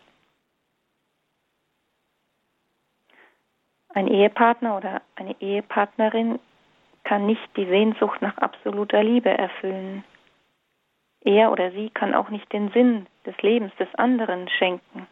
Ein 3.99 4.07
Ehepartner 4.07 4.76
oder 4.76 5.02
eine 5.17 5.35
Ehepartnerin 5.40 6.38
kann 7.02 7.26
nicht 7.26 7.57
die 7.57 7.67
Sehnsucht 7.67 8.23
nach 8.23 8.38
absoluter 8.38 9.02
Liebe 9.02 9.28
erfüllen. 9.28 10.05
Er 11.23 11.50
oder 11.50 11.73
sie 11.73 11.90
kann 11.90 12.14
auch 12.14 12.28
nicht 12.28 12.52
den 12.52 12.71
Sinn 12.71 13.09
des 13.26 13.37
Lebens 13.43 13.75
des 13.75 13.93
anderen 13.97 14.49
schenken. 14.50 15.09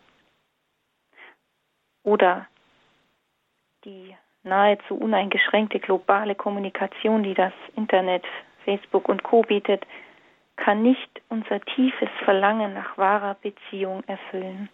Oder 2.04 2.46
die 3.84 4.16
nahezu 4.44 4.94
uneingeschränkte 4.94 5.80
globale 5.80 6.36
Kommunikation, 6.36 7.24
die 7.24 7.34
das 7.34 7.52
Internet, 7.74 8.22
Facebook 8.64 9.08
und 9.08 9.24
Co 9.24 9.42
bietet, 9.42 9.84
kann 10.54 10.84
nicht 10.84 11.10
unser 11.28 11.60
tiefes 11.60 12.10
Verlangen 12.22 12.74
nach 12.74 12.96
wahrer 12.96 13.34
Beziehung 13.34 14.04
erfüllen. 14.06 14.68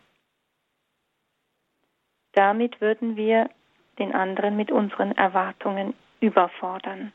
Damit 2.33 2.78
würden 2.83 3.16
wir 3.16 3.49
den 3.99 4.14
anderen 4.14 4.56
mit 4.56 4.70
unseren 4.70 5.12
Erwartungen 5.12 5.94
überfordern. 6.20 7.12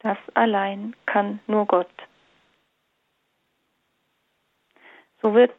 Das 0.00 0.18
allein 0.34 0.96
kann 1.06 1.40
nur 1.46 1.66
Gott. 1.66 1.90
So 5.20 5.34
wird 5.34 5.54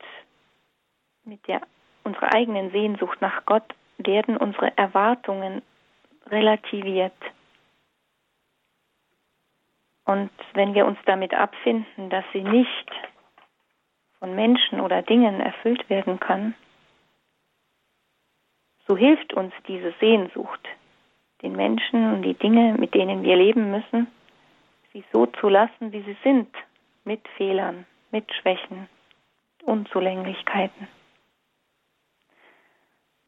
mit 1.24 1.48
der 1.48 1.62
unserer 2.04 2.34
eigenen 2.34 2.72
Sehnsucht 2.72 3.22
nach 3.22 3.46
Gott 3.46 3.64
werden 3.98 4.36
unsere 4.36 4.78
Erwartungen 4.78 5.62
relativiert. 6.28 7.14
Und 10.06 10.32
wenn 10.54 10.74
wir 10.74 10.86
uns 10.86 11.00
damit 11.06 11.34
abfinden, 11.34 12.10
dass 12.10 12.26
sie 12.34 12.44
nicht 12.44 12.92
von 14.20 14.36
Menschen 14.36 14.82
oder 14.82 15.02
Dingen 15.02 15.40
erfüllt 15.40 15.90
werden 15.90 16.20
kann, 16.20 16.56
so 18.94 18.98
hilft 18.98 19.34
uns 19.34 19.52
diese 19.68 19.92
Sehnsucht, 20.00 20.60
den 21.42 21.56
Menschen 21.56 22.14
und 22.14 22.22
die 22.22 22.36
Dinge, 22.36 22.76
mit 22.78 22.94
denen 22.94 23.24
wir 23.24 23.36
leben 23.36 23.72
müssen, 23.72 24.06
sie 24.92 25.04
so 25.12 25.26
zu 25.26 25.50
lassen, 25.50 25.92
wie 25.92 26.04
sie 26.04 26.16
sind, 26.24 26.48
mit 27.04 27.28
Fehlern, 27.30 27.88
mit 28.12 28.32
Schwächen, 28.36 28.88
Unzulänglichkeiten. 29.64 30.88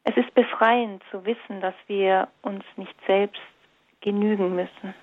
Es 0.04 0.16
ist 0.16 0.32
befreiend 0.34 1.02
zu 1.10 1.26
wissen, 1.26 1.60
dass 1.60 1.74
wir 1.88 2.28
uns 2.42 2.62
nicht 2.76 2.94
selbst 3.04 3.42
genügen 4.00 4.54
müssen 4.54 4.94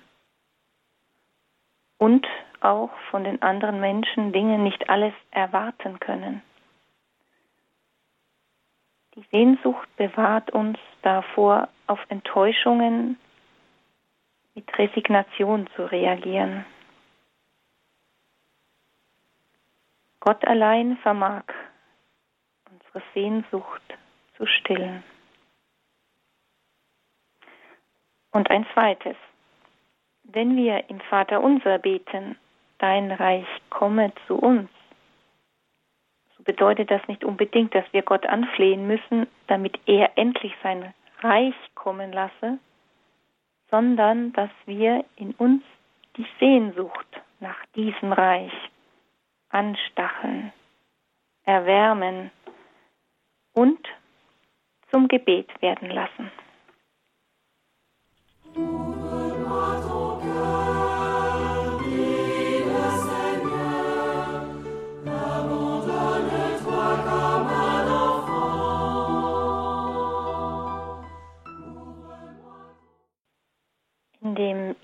und 1.98 2.26
auch 2.60 2.90
von 3.10 3.24
den 3.24 3.42
anderen 3.42 3.80
Menschen 3.80 4.32
Dinge 4.32 4.58
nicht 4.58 4.88
alles 4.88 5.12
erwarten 5.30 6.00
können. 6.00 6.40
Die 9.14 9.24
Sehnsucht 9.30 9.88
bewahrt 9.96 10.50
uns 10.50 10.78
davor, 11.02 11.68
auf 11.86 12.00
Enttäuschungen 12.08 13.18
mit 14.54 14.78
Resignation 14.78 15.68
zu 15.76 15.84
reagieren. 15.84 16.64
Gott 20.20 20.44
allein 20.46 20.96
vermag 20.98 21.44
unsere 22.70 23.02
Sehnsucht 23.12 23.82
zu 24.36 24.46
stillen. 24.46 25.04
Und 28.32 28.50
ein 28.50 28.66
zweites, 28.72 29.16
wenn 30.24 30.56
wir 30.56 30.88
im 30.88 31.00
Vater 31.00 31.40
unser 31.40 31.78
beten, 31.78 32.36
dein 32.78 33.12
Reich 33.12 33.46
komme 33.70 34.12
zu 34.26 34.36
uns, 34.36 34.70
bedeutet 36.44 36.90
das 36.90 37.06
nicht 37.08 37.24
unbedingt, 37.24 37.74
dass 37.74 37.84
wir 37.92 38.02
Gott 38.02 38.26
anflehen 38.26 38.86
müssen, 38.86 39.26
damit 39.46 39.78
er 39.86 40.16
endlich 40.16 40.54
sein 40.62 40.94
Reich 41.20 41.54
kommen 41.74 42.12
lasse, 42.12 42.58
sondern 43.70 44.32
dass 44.32 44.50
wir 44.66 45.04
in 45.16 45.32
uns 45.32 45.62
die 46.16 46.26
Sehnsucht 46.38 47.06
nach 47.40 47.64
diesem 47.74 48.12
Reich 48.12 48.52
anstacheln, 49.48 50.52
erwärmen 51.44 52.30
und 53.52 53.80
zum 54.90 55.08
Gebet 55.08 55.50
werden 55.60 55.90
lassen. 55.90 56.30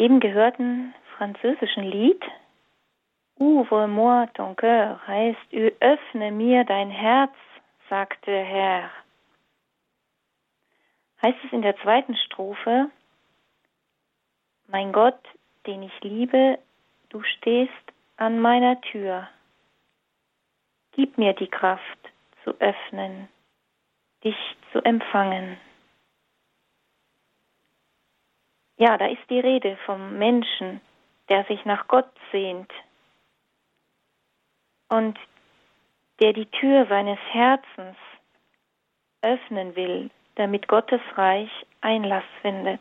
Eben 0.00 0.18
gehörten 0.18 0.94
französischen 1.16 1.84
Lied 1.84 2.22
Ouvre-moi 3.40 4.26
ton 4.34 4.54
cœur 4.54 5.00
heißt 5.06 5.52
öffne 5.80 6.30
mir 6.30 6.64
dein 6.64 6.90
Herz, 6.90 7.32
sagte 7.88 8.30
Herr. 8.30 8.90
Heißt 11.22 11.38
es 11.44 11.52
in 11.52 11.62
der 11.62 11.74
zweiten 11.78 12.16
Strophe, 12.16 12.90
mein 14.68 14.92
Gott, 14.92 15.20
den 15.66 15.82
ich 15.82 16.00
liebe, 16.02 16.58
du 17.08 17.22
stehst 17.22 17.72
an 18.18 18.40
meiner 18.40 18.78
Tür. 18.82 19.26
Gib 20.92 21.16
mir 21.16 21.32
die 21.32 21.48
Kraft 21.48 22.12
zu 22.44 22.50
öffnen, 22.60 23.28
dich 24.22 24.36
zu 24.72 24.84
empfangen. 24.84 25.56
Ja, 28.80 28.96
da 28.96 29.08
ist 29.08 29.28
die 29.28 29.40
Rede 29.40 29.76
vom 29.84 30.16
Menschen, 30.16 30.80
der 31.28 31.44
sich 31.44 31.66
nach 31.66 31.86
Gott 31.86 32.10
sehnt 32.32 32.72
und 34.88 35.18
der 36.18 36.32
die 36.32 36.46
Tür 36.46 36.86
seines 36.86 37.18
Herzens 37.30 37.98
öffnen 39.20 39.76
will, 39.76 40.08
damit 40.36 40.66
Gottes 40.66 41.02
Reich 41.14 41.50
Einlass 41.82 42.24
findet. 42.40 42.80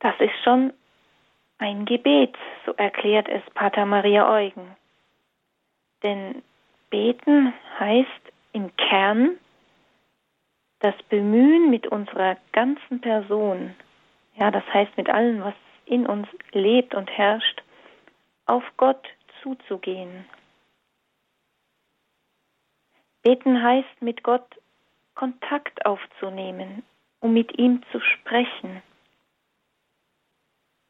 Das 0.00 0.18
ist 0.18 0.42
schon 0.42 0.72
ein 1.58 1.84
Gebet, 1.84 2.36
so 2.66 2.72
erklärt 2.72 3.28
es 3.28 3.44
Pater 3.54 3.86
Maria 3.86 4.28
Eugen. 4.28 4.76
Denn 6.02 6.42
beten 6.90 7.54
heißt 7.78 8.32
im 8.54 8.74
Kern 8.74 9.38
das 10.80 10.94
Bemühen 11.08 11.70
mit 11.70 11.86
unserer 11.86 12.36
ganzen 12.52 13.00
Person, 13.00 13.74
ja, 14.36 14.50
das 14.50 14.64
heißt 14.72 14.96
mit 14.96 15.08
allem, 15.10 15.42
was 15.42 15.54
in 15.86 16.06
uns 16.06 16.28
lebt 16.52 16.94
und 16.94 17.10
herrscht, 17.10 17.62
auf 18.46 18.62
Gott 18.76 19.06
zuzugehen. 19.42 20.24
Beten 23.22 23.62
heißt 23.62 24.00
mit 24.00 24.22
Gott 24.22 24.46
Kontakt 25.14 25.84
aufzunehmen, 25.84 26.84
um 27.20 27.32
mit 27.32 27.58
ihm 27.58 27.82
zu 27.90 28.00
sprechen. 28.00 28.82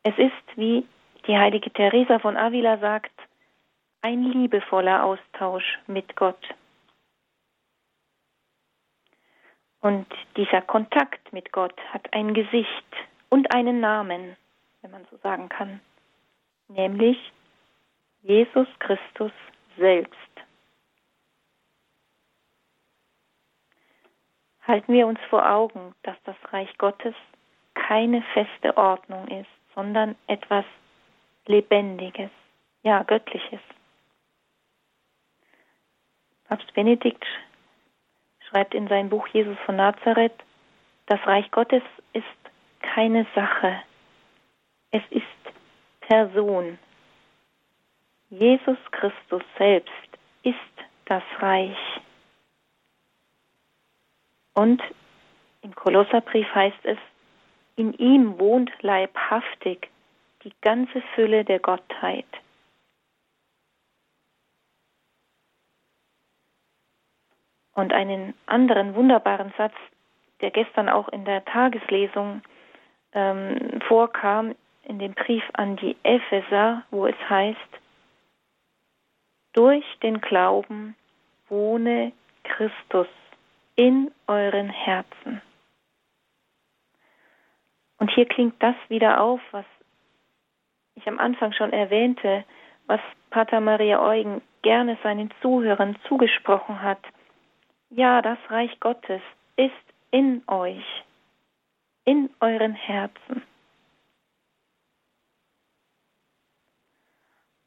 Es 0.03 0.17
ist, 0.19 0.57
wie 0.57 0.87
die 1.27 1.37
heilige 1.37 1.73
Teresa 1.73 2.19
von 2.19 2.37
Avila 2.37 2.79
sagt, 2.79 3.13
ein 4.03 4.25
liebevoller 4.25 5.05
Austausch 5.05 5.79
mit 5.87 6.15
Gott. 6.15 6.39
Und 9.81 10.07
dieser 10.37 10.63
Kontakt 10.63 11.33
mit 11.33 11.53
Gott 11.53 11.79
hat 11.93 12.13
ein 12.13 12.35
Gesicht 12.35 12.87
und 13.29 13.55
einen 13.55 13.81
Namen, 13.81 14.37
wenn 14.83 14.91
man 14.91 15.07
so 15.11 15.17
sagen 15.19 15.49
kann, 15.49 15.81
nämlich 16.69 17.17
Jesus 18.23 18.67
Christus 18.81 19.33
selbst. 19.77 20.15
Halten 24.63 24.93
wir 24.93 25.07
uns 25.07 25.21
vor 25.31 25.49
Augen, 25.49 25.95
dass 26.03 26.17
das 26.25 26.37
Reich 26.53 26.77
Gottes 26.77 27.15
keine 27.75 28.23
feste 28.35 28.77
Ordnung 28.77 29.27
ist, 29.29 29.49
sondern 29.75 30.17
etwas 30.27 30.65
Lebendiges, 31.47 32.31
ja, 32.83 33.03
Göttliches. 33.05 33.61
Papst 36.45 36.73
Benedikt 36.75 37.25
schreibt 38.49 38.75
in 38.75 38.89
sein 38.89 39.09
Buch 39.09 39.27
Jesus 39.29 39.57
von 39.67 39.77
Nazareth, 39.77 40.35
das 41.07 41.21
Reich 41.27 41.51
Gottes 41.51 41.83
ist 42.13 42.25
keine 42.81 43.27
Sache, 43.35 43.81
es 44.91 45.03
ist 45.11 45.25
Person. 46.01 46.79
Jesus 48.31 48.79
Christus 48.91 49.43
selbst 49.57 49.93
ist 50.43 50.57
das 51.07 51.23
Reich. 51.39 52.01
Und 54.55 54.83
im 55.63 55.75
Kolosserbrief 55.75 56.47
heißt 56.55 56.85
es, 56.85 56.99
in 57.77 57.93
ihm 57.95 58.39
wohnt 58.39 58.71
leibhaftig 58.83 59.89
die 60.45 60.53
ganze 60.61 61.01
Fülle 61.15 61.45
der 61.45 61.59
Gottheit. 61.59 62.27
Und 67.79 67.93
einen 67.93 68.35
anderen 68.47 68.97
wunderbaren 68.97 69.55
Satz, 69.57 69.75
der 70.41 70.51
gestern 70.51 70.89
auch 70.89 71.09
in 71.11 71.25
der 71.25 71.45
Tageslesung 71.45 72.43
ähm, 73.13 73.81
vorkam, 73.87 74.57
in 74.83 74.99
dem 74.99 75.15
Brief 75.15 75.45
an 75.53 75.77
die 75.77 75.97
Epheser, 76.03 76.83
wo 76.91 77.07
es 77.07 77.15
heißt, 77.31 77.57
durch 79.53 79.85
den 80.03 80.21
Glauben 80.21 80.97
wohne 81.49 82.11
Christus 82.43 83.07
in 83.77 84.11
euren 84.27 84.71
Herzen. 84.71 85.41
Und 87.99 88.11
hier 88.11 88.27
klingt 88.27 88.61
das 88.61 88.75
wieder 88.89 89.21
auf, 89.21 89.41
was 89.53 89.67
ich 90.97 91.07
am 91.07 91.21
Anfang 91.21 91.53
schon 91.53 91.73
erwähnte, 91.73 92.45
was 92.89 93.01
Pater 93.31 93.61
Maria 93.61 94.03
Eugen 94.03 94.43
gerne 94.63 94.99
seinen 95.05 95.31
Zuhörern 95.43 95.97
zugesprochen 96.09 96.83
hat– 96.83 96.99
ja, 97.91 98.23
das 98.23 98.39
Reich 98.49 98.79
Gottes 98.81 99.23
ist 99.57 99.73
in 100.11 100.43
euch, 100.47 100.85
in 102.05 102.31
euren 102.41 102.75
Herzen. 102.75 103.43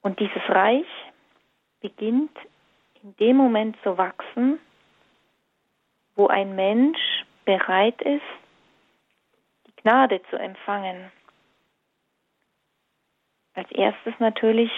Und 0.01 0.19
dieses 0.19 0.41
Reich 0.49 0.87
beginnt 1.79 2.35
in 3.03 3.15
dem 3.17 3.37
Moment 3.37 3.77
zu 3.83 3.97
wachsen, 3.97 4.59
wo 6.15 6.27
ein 6.27 6.55
Mensch 6.55 6.99
bereit 7.45 8.01
ist, 8.01 8.21
die 9.67 9.75
Gnade 9.81 10.21
zu 10.29 10.37
empfangen. 10.37 11.11
Als 13.53 13.69
erstes 13.71 14.13
natürlich 14.19 14.71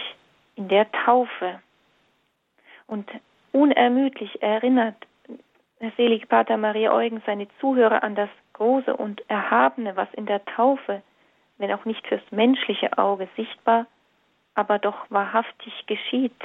in 0.55 0.67
der 0.67 0.91
Taufe 0.91 1.61
und 2.87 3.09
unermüdlich 3.51 4.41
erinnert 4.41 5.05
der 5.83 5.91
selige 5.97 6.27
Pater 6.27 6.55
Maria 6.55 6.93
Eugen 6.93 7.21
seine 7.25 7.45
Zuhörer 7.59 8.03
an 8.03 8.15
das 8.15 8.29
Große 8.53 8.95
und 8.95 9.21
Erhabene, 9.29 9.97
was 9.97 10.07
in 10.13 10.25
der 10.25 10.43
Taufe, 10.45 11.03
wenn 11.57 11.73
auch 11.73 11.83
nicht 11.83 12.07
fürs 12.07 12.23
menschliche 12.31 12.97
Auge 12.97 13.27
sichtbar, 13.35 13.85
aber 14.55 14.79
doch 14.79 15.05
wahrhaftig 15.09 15.85
geschieht. 15.85 16.39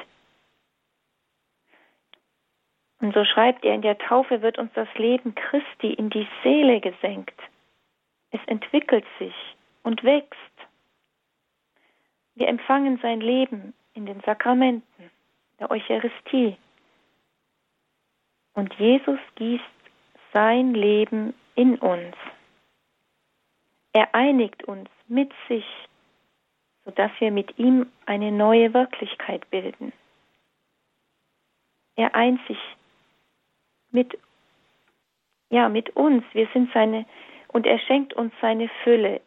Und 3.00 3.14
so 3.14 3.24
schreibt 3.24 3.64
er, 3.64 3.76
in 3.76 3.82
der 3.82 3.96
Taufe 3.98 4.42
wird 4.42 4.58
uns 4.58 4.72
das 4.74 4.92
Leben 4.94 5.36
Christi 5.36 5.92
in 5.92 6.10
die 6.10 6.26
Seele 6.42 6.80
gesenkt. 6.80 7.40
Es 8.32 8.40
entwickelt 8.46 9.04
sich 9.20 9.34
und 9.84 10.02
wächst. 10.02 10.36
Wir 12.34 12.48
empfangen 12.48 12.98
sein 13.02 13.20
Leben 13.20 13.72
in 13.94 14.04
den 14.04 14.20
Sakramenten, 14.22 15.10
der 15.60 15.70
Eucharistie, 15.70 16.56
und 18.58 18.74
Jesus 18.74 19.20
gießt 19.36 19.62
sein 20.32 20.74
Leben 20.74 21.32
in 21.54 21.76
uns. 21.78 22.16
Er 23.92 24.12
einigt 24.16 24.64
uns 24.64 24.90
mit 25.06 25.32
sich, 25.46 25.64
sodass 26.84 27.12
wir 27.20 27.30
mit 27.30 27.56
ihm 27.56 27.86
eine 28.04 28.32
neue 28.32 28.74
Wirklichkeit 28.74 29.48
bilden. 29.50 29.92
Er 31.94 32.16
eint 32.16 32.40
sich 32.48 32.58
mit, 33.92 34.18
ja, 35.50 35.68
mit 35.68 35.94
uns. 35.94 36.24
Wir 36.32 36.48
sind 36.52 36.68
seine, 36.74 37.06
und 37.52 37.64
er 37.64 37.78
schenkt 37.78 38.12
uns 38.14 38.32
seine 38.40 38.68
Fülle. 38.82 39.20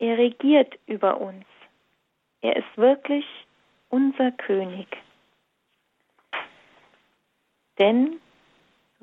Er 0.00 0.18
regiert 0.18 0.76
über 0.86 1.20
uns. 1.20 1.44
Er 2.40 2.56
ist 2.56 2.76
wirklich 2.76 3.26
unser 3.90 4.32
König. 4.32 4.88
Denn 7.78 8.20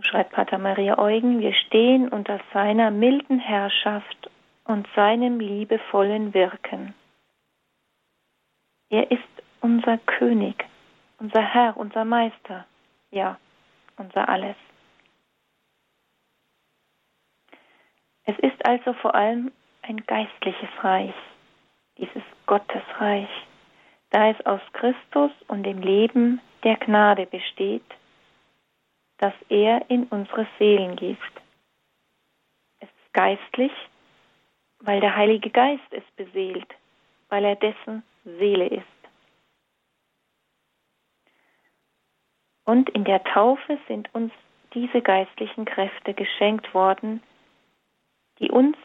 schreibt 0.01 0.31
Pater 0.31 0.57
Maria 0.57 0.97
Eugen, 0.97 1.39
wir 1.39 1.53
stehen 1.53 2.09
unter 2.09 2.39
seiner 2.53 2.91
milden 2.91 3.39
Herrschaft 3.39 4.29
und 4.65 4.87
seinem 4.95 5.39
liebevollen 5.39 6.33
Wirken. 6.33 6.93
Er 8.89 9.11
ist 9.11 9.21
unser 9.61 9.97
König, 9.99 10.65
unser 11.19 11.41
Herr, 11.41 11.77
unser 11.77 12.05
Meister, 12.05 12.65
ja, 13.11 13.37
unser 13.97 14.27
Alles. 14.27 14.55
Es 18.25 18.37
ist 18.39 18.65
also 18.65 18.93
vor 18.93 19.15
allem 19.15 19.51
ein 19.81 19.97
geistliches 20.05 20.69
Reich, 20.81 21.13
dieses 21.97 22.23
Gottesreich, 22.45 23.29
da 24.11 24.29
es 24.29 24.45
aus 24.45 24.61
Christus 24.73 25.31
und 25.47 25.63
dem 25.63 25.81
Leben 25.81 26.39
der 26.63 26.77
Gnade 26.77 27.25
besteht 27.25 27.83
das 29.21 29.33
er 29.49 29.89
in 29.89 30.05
unsere 30.05 30.47
Seelen 30.57 30.95
gießt. 30.95 31.41
Es 32.79 32.89
ist 32.89 33.13
geistlich, 33.13 33.71
weil 34.79 34.99
der 34.99 35.15
Heilige 35.15 35.51
Geist 35.51 35.91
es 35.91 36.03
beseelt, 36.15 36.67
weil 37.29 37.45
er 37.45 37.55
dessen 37.55 38.03
Seele 38.25 38.67
ist. 38.67 38.85
Und 42.65 42.89
in 42.89 43.03
der 43.03 43.23
Taufe 43.23 43.77
sind 43.87 44.13
uns 44.13 44.33
diese 44.73 45.01
geistlichen 45.01 45.65
Kräfte 45.65 46.13
geschenkt 46.13 46.73
worden, 46.73 47.21
die 48.39 48.49
uns 48.49 48.75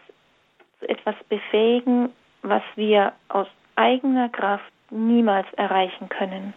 zu 0.79 0.89
etwas 0.89 1.17
befähigen, 1.29 2.13
was 2.43 2.63
wir 2.75 3.15
aus 3.29 3.49
eigener 3.75 4.29
Kraft 4.29 4.73
niemals 4.91 5.51
erreichen 5.55 6.09
können. 6.11 6.53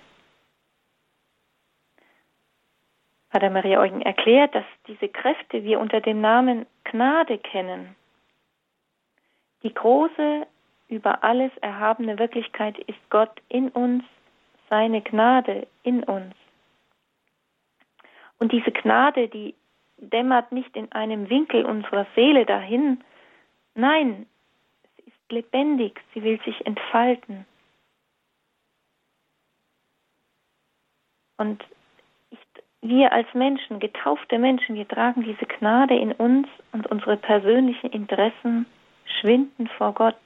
Pater 3.30 3.50
Maria 3.50 3.80
Eugen 3.80 4.02
erklärt, 4.02 4.56
dass 4.56 4.66
diese 4.88 5.08
Kräfte 5.08 5.64
wir 5.64 5.80
unter 5.80 6.02
dem 6.02 6.20
Namen 6.22 6.66
Gnade 6.84 7.38
kennen. 7.38 7.96
Die 9.62 9.74
große, 9.74 10.48
über 10.88 11.24
alles 11.24 11.52
erhabene 11.62 12.18
Wirklichkeit 12.18 12.78
ist 12.80 13.10
Gott 13.10 13.42
in 13.48 13.70
uns, 13.70 14.04
seine 14.70 15.02
Gnade 15.02 15.68
in 15.84 16.04
uns. 16.04 16.34
Und 18.40 18.52
diese 18.52 18.72
Gnade, 18.72 19.28
die 19.28 19.54
dämmert 19.98 20.52
nicht 20.52 20.76
in 20.76 20.92
einem 20.92 21.30
Winkel 21.30 21.66
unserer 21.66 22.08
Seele 22.16 22.46
dahin. 22.46 23.04
Nein, 23.76 24.26
sie 24.96 25.04
ist 25.04 25.32
lebendig, 25.32 26.00
sie 26.14 26.24
will 26.24 26.40
sich 26.46 26.66
entfalten. 26.66 27.46
Und 31.38 31.64
wir 32.82 33.12
als 33.12 33.28
Menschen, 33.34 33.80
getaufte 33.80 34.40
Menschen, 34.40 34.76
wir 34.76 34.88
tragen 34.88 35.24
diese 35.24 35.46
Gnade 35.46 35.96
in 35.96 36.12
uns 36.14 36.48
und 36.72 36.88
unsere 36.88 37.18
persönlichen 37.18 37.90
Interessen 37.92 38.66
schwinden 39.20 39.68
vor 39.78 39.94
Gott, 39.94 40.20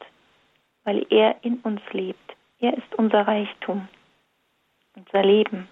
weil 0.83 1.05
er 1.09 1.35
in 1.43 1.57
uns 1.59 1.81
lebt. 1.91 2.35
Er 2.59 2.77
ist 2.77 2.95
unser 2.95 3.27
Reichtum, 3.27 3.87
unser 4.95 5.23
Leben. 5.23 5.67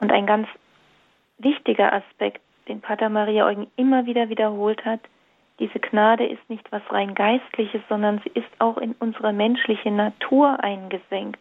Und 0.00 0.12
ein 0.12 0.26
ganz 0.26 0.46
wichtiger 1.38 1.92
Aspekt, 1.92 2.42
den 2.68 2.80
Pater 2.80 3.08
Maria 3.08 3.46
Eugen 3.46 3.68
immer 3.76 4.06
wieder 4.06 4.28
wiederholt 4.28 4.84
hat, 4.84 5.00
diese 5.58 5.80
Gnade 5.80 6.24
ist 6.24 6.48
nicht 6.48 6.70
was 6.70 6.82
rein 6.90 7.14
geistliches, 7.14 7.82
sondern 7.88 8.20
sie 8.22 8.30
ist 8.34 8.60
auch 8.60 8.78
in 8.78 8.94
unsere 9.00 9.32
menschliche 9.32 9.90
Natur 9.90 10.62
eingesenkt. 10.62 11.40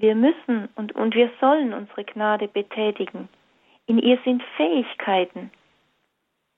Wir 0.00 0.14
müssen 0.14 0.70
und, 0.76 0.92
und 0.92 1.14
wir 1.14 1.30
sollen 1.40 1.74
unsere 1.74 2.04
Gnade 2.04 2.48
betätigen. 2.48 3.28
In 3.84 3.98
ihr 3.98 4.18
sind 4.24 4.42
Fähigkeiten. 4.56 5.50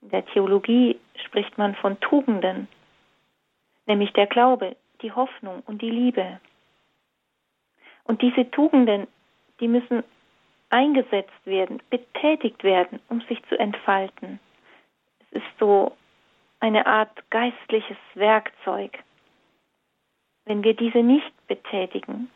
In 0.01 0.09
der 0.11 0.25
Theologie 0.27 0.97
spricht 1.25 1.57
man 1.57 1.75
von 1.75 1.99
Tugenden, 1.99 2.69
nämlich 3.85 4.13
der 4.13 4.27
Glaube, 4.27 4.77
die 5.01 5.11
Hoffnung 5.11 5.61
und 5.65 5.81
die 5.81 5.89
Liebe. 5.89 6.39
Und 8.05 8.21
diese 8.21 8.49
Tugenden, 8.49 9.07
die 9.59 9.67
müssen 9.67 10.05
eingesetzt 10.69 11.45
werden, 11.45 11.81
betätigt 11.89 12.63
werden, 12.63 13.01
um 13.09 13.19
sich 13.21 13.43
zu 13.49 13.59
entfalten. 13.59 14.39
Es 15.19 15.41
ist 15.41 15.59
so 15.59 15.97
eine 16.61 16.85
Art 16.85 17.29
geistliches 17.29 17.97
Werkzeug. 18.13 19.03
Wenn 20.45 20.63
wir 20.63 20.75
diese 20.75 21.03
nicht 21.03 21.33
betätigen, 21.47 22.29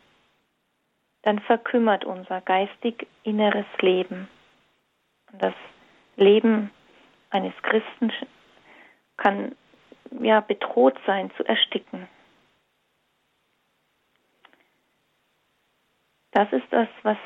dann 1.22 1.40
verkümmert 1.40 2.04
unser 2.04 2.40
geistig 2.40 3.06
inneres 3.22 3.66
Leben. 3.80 4.28
Und 5.32 5.42
das 5.42 5.54
Leben 6.16 6.70
eines 7.30 7.54
Christen 7.62 8.12
kann 9.16 9.54
ja 10.20 10.40
bedroht 10.40 10.98
sein 11.06 11.30
zu 11.36 11.44
ersticken. 11.44 12.08
Das 16.30 16.52
ist 16.52 16.66
das, 16.70 16.88
was 17.02 17.18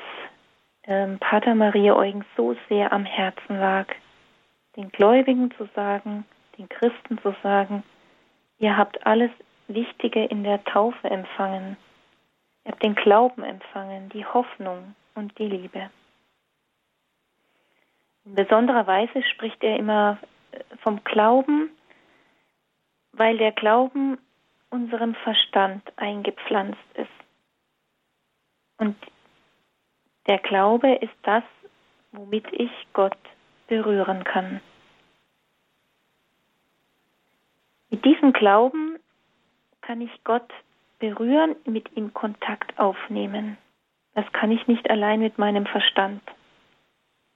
ähm, 0.85 1.19
Pater 1.19 1.55
Maria 1.55 1.95
Eugen 1.95 2.25
so 2.37 2.57
sehr 2.69 2.93
am 2.93 3.05
Herzen 3.05 3.59
lag, 3.59 3.87
den 4.77 4.91
Gläubigen 4.91 5.51
zu 5.53 5.69
sagen, 5.75 6.25
den 6.59 6.69
Christen 6.69 7.19
zu 7.19 7.35
sagen, 7.43 7.83
ihr 8.59 8.77
habt 8.77 9.07
alles 9.07 9.31
Wichtige 9.69 10.25
in 10.25 10.45
der 10.45 10.63
Taufe 10.65 11.09
empfangen. 11.09 11.77
Ihr 12.65 12.73
habt 12.73 12.83
den 12.83 12.95
Glauben 12.95 13.43
empfangen, 13.43 14.09
die 14.11 14.25
Hoffnung 14.25 14.95
und 15.15 15.37
die 15.39 15.47
Liebe. 15.47 15.91
In 18.25 18.35
besonderer 18.35 18.87
Weise 18.87 19.23
spricht 19.35 19.63
er 19.65 19.77
immer 19.77 20.19
äh, 20.53 20.61
vom 20.83 21.03
Glauben, 21.05 21.71
weil 23.13 23.37
der 23.37 23.53
Glauben 23.53 24.19
unserem 24.71 25.15
Verstand 25.17 25.83
eingepflanzt 25.97 26.79
ist. 26.95 27.09
Und 28.79 28.97
der 30.27 30.39
Glaube 30.39 30.95
ist 30.95 31.15
das, 31.23 31.45
womit 32.13 32.47
ich 32.53 32.71
Gott 32.93 33.19
berühren 33.67 34.25
kann. 34.25 34.61
Mit 37.91 38.05
diesem 38.05 38.33
Glauben 38.33 38.99
kann 39.83 40.01
ich 40.01 40.25
Gott 40.25 40.51
berühren, 41.03 41.57
mit 41.65 41.97
ihm 41.97 42.15
Kontakt 42.15 42.79
aufnehmen. 42.79 43.59
Das 44.15 44.25
kann 44.33 44.53
ich 44.53 44.69
nicht 44.69 44.89
allein 44.89 45.19
mit 45.19 45.37
meinem 45.37 45.67
Verstand. 45.67 46.23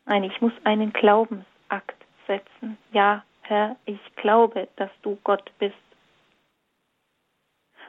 Nein, 0.05 0.23
ich 0.23 0.41
muss 0.41 0.53
einen 0.63 0.93
Glaubensakt 0.93 1.97
setzen. 2.29 2.79
Ja, 2.93 3.25
Herr, 3.41 3.75
ich 3.85 3.99
glaube, 4.15 4.69
dass 4.77 4.91
du 5.03 5.19
Gott 5.25 5.51
bist. 5.59 5.75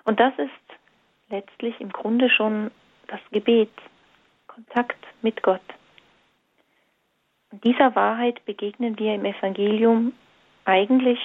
Und 0.03 0.19
das 0.19 0.33
ist 0.39 0.49
letztlich 1.29 1.79
im 1.79 1.91
Grunde 1.91 2.31
schon 2.31 2.71
das 3.05 3.19
Gebet, 3.31 3.71
Kontakt 4.47 5.05
mit 5.21 5.43
Gott. 5.43 5.61
Und 7.51 7.63
dieser 7.63 7.93
Wahrheit 7.95 8.43
begegnen 8.45 8.97
wir 8.97 9.13
im 9.13 9.25
Evangelium 9.25 10.13
eigentlich 10.65 11.19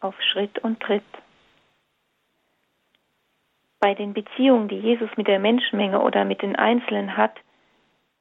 auf 0.00 0.20
Schritt 0.20 0.58
und 0.58 0.80
Tritt. 0.80 1.04
Bei 3.84 3.92
den 3.92 4.14
Beziehungen, 4.14 4.68
die 4.68 4.78
Jesus 4.78 5.10
mit 5.18 5.28
der 5.28 5.38
Menschenmenge 5.38 6.00
oder 6.00 6.24
mit 6.24 6.40
den 6.40 6.56
Einzelnen 6.56 7.18
hat, 7.18 7.36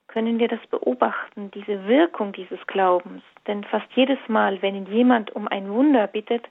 können 0.07 0.37
wir 0.37 0.49
das 0.49 0.59
beobachten, 0.67 1.51
diese 1.51 1.87
Wirkung 1.87 2.33
dieses 2.33 2.59
Glaubens. 2.67 3.23
Denn 3.47 3.63
fast 3.63 3.87
jedes 3.95 4.19
Mal, 4.27 4.61
wenn 4.61 4.75
ihn 4.75 4.87
jemand 4.87 5.33
um 5.33 5.47
ein 5.47 5.71
Wunder 5.71 6.07
bittet, 6.07 6.45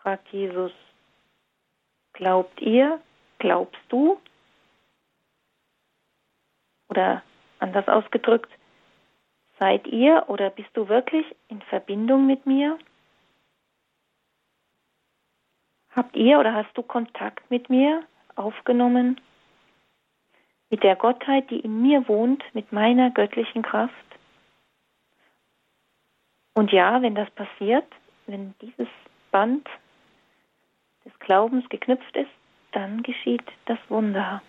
fragt 0.00 0.26
Jesus, 0.28 0.72
glaubt 2.14 2.58
ihr, 2.58 3.02
glaubst 3.38 3.82
du? 3.90 4.18
Oder 6.88 7.22
anders 7.58 7.86
ausgedrückt, 7.86 8.50
seid 9.58 9.86
ihr 9.88 10.24
oder 10.28 10.48
bist 10.48 10.70
du 10.72 10.88
wirklich 10.88 11.26
in 11.48 11.60
Verbindung 11.60 12.26
mit 12.26 12.46
mir? 12.46 12.78
Habt 15.96 16.14
ihr 16.14 16.38
oder 16.38 16.52
hast 16.52 16.76
du 16.76 16.82
Kontakt 16.82 17.50
mit 17.50 17.70
mir 17.70 18.04
aufgenommen? 18.34 19.18
Mit 20.68 20.82
der 20.82 20.94
Gottheit, 20.94 21.50
die 21.50 21.60
in 21.60 21.80
mir 21.80 22.06
wohnt, 22.06 22.44
mit 22.52 22.70
meiner 22.70 23.10
göttlichen 23.10 23.62
Kraft? 23.62 23.94
Und 26.52 26.70
ja, 26.70 27.00
wenn 27.00 27.14
das 27.14 27.30
passiert, 27.30 27.86
wenn 28.26 28.54
dieses 28.60 28.88
Band 29.30 29.66
des 31.06 31.18
Glaubens 31.20 31.66
geknüpft 31.70 32.14
ist, 32.14 32.30
dann 32.72 33.02
geschieht 33.02 33.44
das 33.64 33.78
Wunder. 33.88 34.42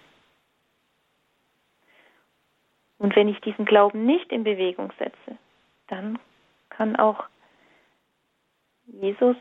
Und 2.97 3.15
wenn 3.15 3.29
ich 3.29 3.39
diesen 3.39 3.63
Glauben 3.63 4.05
nicht 4.05 4.33
in 4.33 4.43
Bewegung 4.43 4.91
setze, 4.99 5.37
dann 5.87 6.19
kann 6.69 6.97
auch 6.97 7.25
Jesus, 8.87 9.37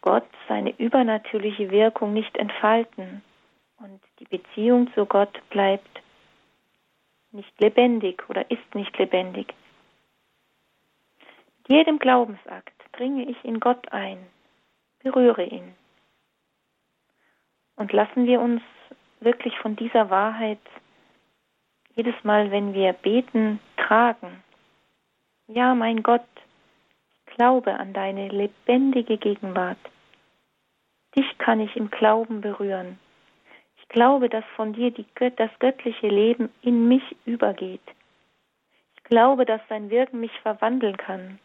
Gott, 0.00 0.28
seine 0.48 0.70
übernatürliche 0.78 1.70
Wirkung 1.70 2.12
nicht 2.12 2.36
entfalten. 2.36 3.22
Und 3.78 4.00
die 4.18 4.24
Beziehung 4.24 4.92
zu 4.94 5.06
Gott 5.06 5.40
bleibt 5.50 6.02
nicht 7.32 7.60
lebendig 7.60 8.28
oder 8.28 8.50
ist 8.50 8.74
nicht 8.74 8.96
lebendig. 8.98 9.54
Mit 11.58 11.68
jedem 11.68 11.98
Glaubensakt 11.98 12.74
dringe 12.92 13.24
ich 13.24 13.44
in 13.44 13.60
Gott 13.60 13.92
ein, 13.92 14.18
berühre 15.02 15.44
ihn. 15.44 15.74
Und 17.76 17.92
lassen 17.92 18.26
wir 18.26 18.40
uns 18.40 18.62
wirklich 19.20 19.56
von 19.58 19.76
dieser 19.76 20.10
Wahrheit 20.10 20.58
jedes 21.94 22.14
Mal, 22.22 22.50
wenn 22.50 22.74
wir 22.74 22.92
beten, 22.92 23.60
tragen. 23.76 24.42
Ja, 25.48 25.74
mein 25.74 26.02
Gott, 26.02 26.26
glaube 27.38 27.78
an 27.78 27.92
deine 27.92 28.28
lebendige 28.28 29.16
Gegenwart. 29.16 29.78
Dich 31.16 31.38
kann 31.38 31.60
ich 31.60 31.74
im 31.76 31.88
Glauben 31.88 32.40
berühren. 32.40 32.98
Ich 33.80 33.88
glaube, 33.88 34.28
dass 34.28 34.44
von 34.56 34.72
dir 34.72 34.90
die, 34.90 35.06
das 35.36 35.50
göttliche 35.60 36.08
Leben 36.08 36.50
in 36.62 36.88
mich 36.88 37.04
übergeht. 37.24 37.80
Ich 38.96 39.04
glaube, 39.04 39.46
dass 39.46 39.60
dein 39.68 39.88
Wirken 39.88 40.20
mich 40.20 40.32
verwandeln 40.42 40.96
kann. 40.96 41.38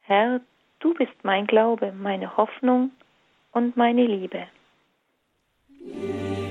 Herr, 0.00 0.40
du 0.80 0.94
bist 0.94 1.14
mein 1.22 1.46
Glaube, 1.46 1.92
meine 1.92 2.36
Hoffnung 2.36 2.90
und 3.52 3.76
meine 3.76 4.06
Liebe. 4.06 4.48
Ja, 5.80 6.43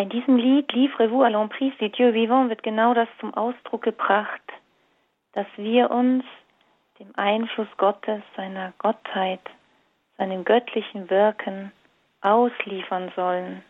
in 0.00 0.08
diesem 0.08 0.36
Lied 0.36 0.72
Livrez-vous 0.72 1.22
à 1.22 1.30
l'emprise 1.30 1.76
des 1.78 1.90
dieux 1.90 2.12
vivants 2.12 2.48
wird 2.48 2.62
genau 2.62 2.94
das 2.94 3.08
zum 3.20 3.34
Ausdruck 3.34 3.82
gebracht, 3.82 4.42
dass 5.32 5.46
wir 5.56 5.90
uns 5.90 6.24
dem 6.98 7.10
Einfluss 7.16 7.68
Gottes, 7.76 8.22
seiner 8.36 8.72
Gottheit, 8.78 9.40
seinem 10.16 10.44
göttlichen 10.44 11.10
Wirken 11.10 11.72
ausliefern 12.20 13.12
sollen, 13.16 13.62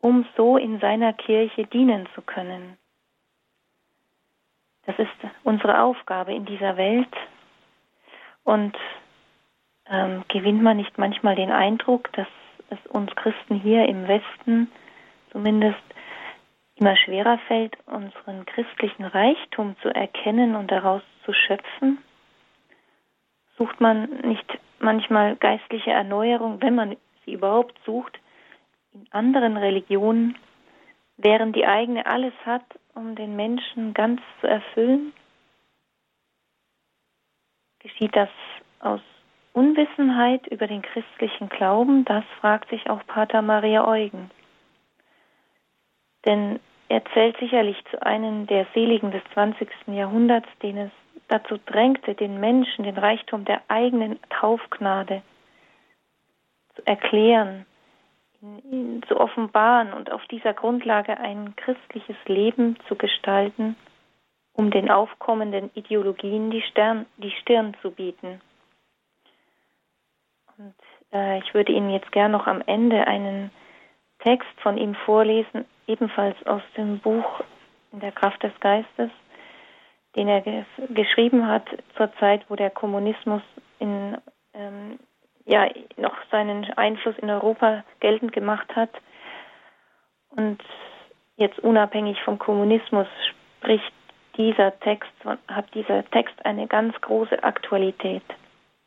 um 0.00 0.26
so 0.36 0.56
in 0.56 0.80
seiner 0.80 1.12
Kirche 1.12 1.66
dienen 1.66 2.08
zu 2.14 2.22
können. 2.22 2.76
Das 4.84 4.98
ist 4.98 5.10
unsere 5.44 5.80
Aufgabe 5.80 6.34
in 6.34 6.44
dieser 6.44 6.76
Welt. 6.76 7.14
Und 8.44 8.76
ähm, 9.88 10.24
gewinnt 10.28 10.62
man 10.62 10.76
nicht 10.76 10.98
manchmal 10.98 11.36
den 11.36 11.52
Eindruck, 11.52 12.12
dass 12.12 12.26
es 12.70 12.78
uns 12.90 13.14
Christen 13.14 13.54
hier 13.54 13.86
im 13.88 14.08
Westen 14.08 14.70
zumindest 15.32 15.82
immer 16.76 16.96
schwerer 16.96 17.38
fällt, 17.48 17.76
unseren 17.86 18.46
christlichen 18.46 19.04
Reichtum 19.04 19.76
zu 19.82 19.88
erkennen 19.88 20.54
und 20.54 20.70
daraus 20.70 21.02
zu 21.24 21.32
schöpfen? 21.32 21.98
Sucht 23.56 23.80
man 23.80 24.08
nicht 24.22 24.58
manchmal 24.78 25.36
geistliche 25.36 25.90
Erneuerung, 25.90 26.60
wenn 26.60 26.74
man 26.74 26.96
sie 27.24 27.32
überhaupt 27.32 27.78
sucht, 27.84 28.18
in 28.92 29.06
anderen 29.10 29.56
Religionen, 29.56 30.36
während 31.16 31.56
die 31.56 31.66
eigene 31.66 32.04
alles 32.06 32.34
hat, 32.44 32.64
um 32.94 33.14
den 33.14 33.36
Menschen 33.36 33.94
ganz 33.94 34.20
zu 34.40 34.46
erfüllen? 34.46 35.12
Geschieht 37.78 38.14
das 38.14 38.28
aus 38.80 39.00
Unwissenheit 39.52 40.46
über 40.48 40.66
den 40.66 40.82
christlichen 40.82 41.48
Glauben? 41.48 42.04
Das 42.04 42.24
fragt 42.40 42.70
sich 42.70 42.88
auch 42.88 43.04
Pater 43.06 43.42
Maria 43.42 43.86
Eugen. 43.86 44.30
Denn 46.24 46.60
er 46.88 47.04
zählt 47.14 47.36
sicherlich 47.38 47.82
zu 47.90 48.02
einem 48.02 48.46
der 48.46 48.66
Seligen 48.74 49.10
des 49.10 49.22
20. 49.32 49.68
Jahrhunderts, 49.88 50.48
den 50.62 50.76
es 50.76 50.90
dazu 51.28 51.58
drängte, 51.64 52.14
den 52.14 52.38
Menschen 52.40 52.84
den 52.84 52.98
Reichtum 52.98 53.44
der 53.44 53.62
eigenen 53.68 54.18
Taufgnade 54.28 55.22
zu 56.74 56.86
erklären, 56.86 57.66
ihn 58.42 59.02
zu 59.08 59.18
offenbaren 59.18 59.92
und 59.92 60.10
auf 60.10 60.24
dieser 60.26 60.52
Grundlage 60.52 61.18
ein 61.18 61.54
christliches 61.56 62.16
Leben 62.26 62.76
zu 62.88 62.96
gestalten, 62.96 63.76
um 64.52 64.70
den 64.70 64.90
aufkommenden 64.90 65.70
Ideologien 65.74 66.50
die, 66.50 66.62
Stern, 66.62 67.06
die 67.16 67.30
Stirn 67.30 67.74
zu 67.80 67.90
bieten. 67.92 68.40
Und 70.58 70.74
äh, 71.12 71.38
ich 71.38 71.54
würde 71.54 71.72
Ihnen 71.72 71.90
jetzt 71.90 72.12
gern 72.12 72.32
noch 72.32 72.46
am 72.46 72.62
Ende 72.66 73.06
einen 73.06 73.50
Text 74.22 74.48
von 74.62 74.78
ihm 74.78 74.94
vorlesen, 74.94 75.64
ebenfalls 75.86 76.36
aus 76.46 76.62
dem 76.76 76.98
Buch 76.98 77.42
In 77.92 78.00
der 78.00 78.12
Kraft 78.12 78.42
des 78.42 78.52
Geistes, 78.60 79.10
den 80.16 80.28
er 80.28 80.40
ge 80.40 80.64
geschrieben 80.90 81.46
hat 81.46 81.66
zur 81.96 82.10
Zeit, 82.16 82.44
wo 82.48 82.56
der 82.56 82.70
Kommunismus 82.70 83.42
in, 83.78 84.16
ähm, 84.54 84.98
ja, 85.44 85.68
noch 85.96 86.16
seinen 86.30 86.64
Einfluss 86.74 87.18
in 87.18 87.30
Europa 87.30 87.84
geltend 88.00 88.32
gemacht 88.32 88.74
hat. 88.74 88.90
Und 90.30 90.62
jetzt 91.36 91.58
unabhängig 91.58 92.22
vom 92.22 92.38
Kommunismus 92.38 93.06
spricht 93.58 93.92
dieser 94.36 94.78
Text, 94.80 95.12
hat 95.48 95.74
dieser 95.74 96.04
Text 96.10 96.34
eine 96.46 96.66
ganz 96.66 96.98
große 97.00 97.42
Aktualität. 97.42 98.24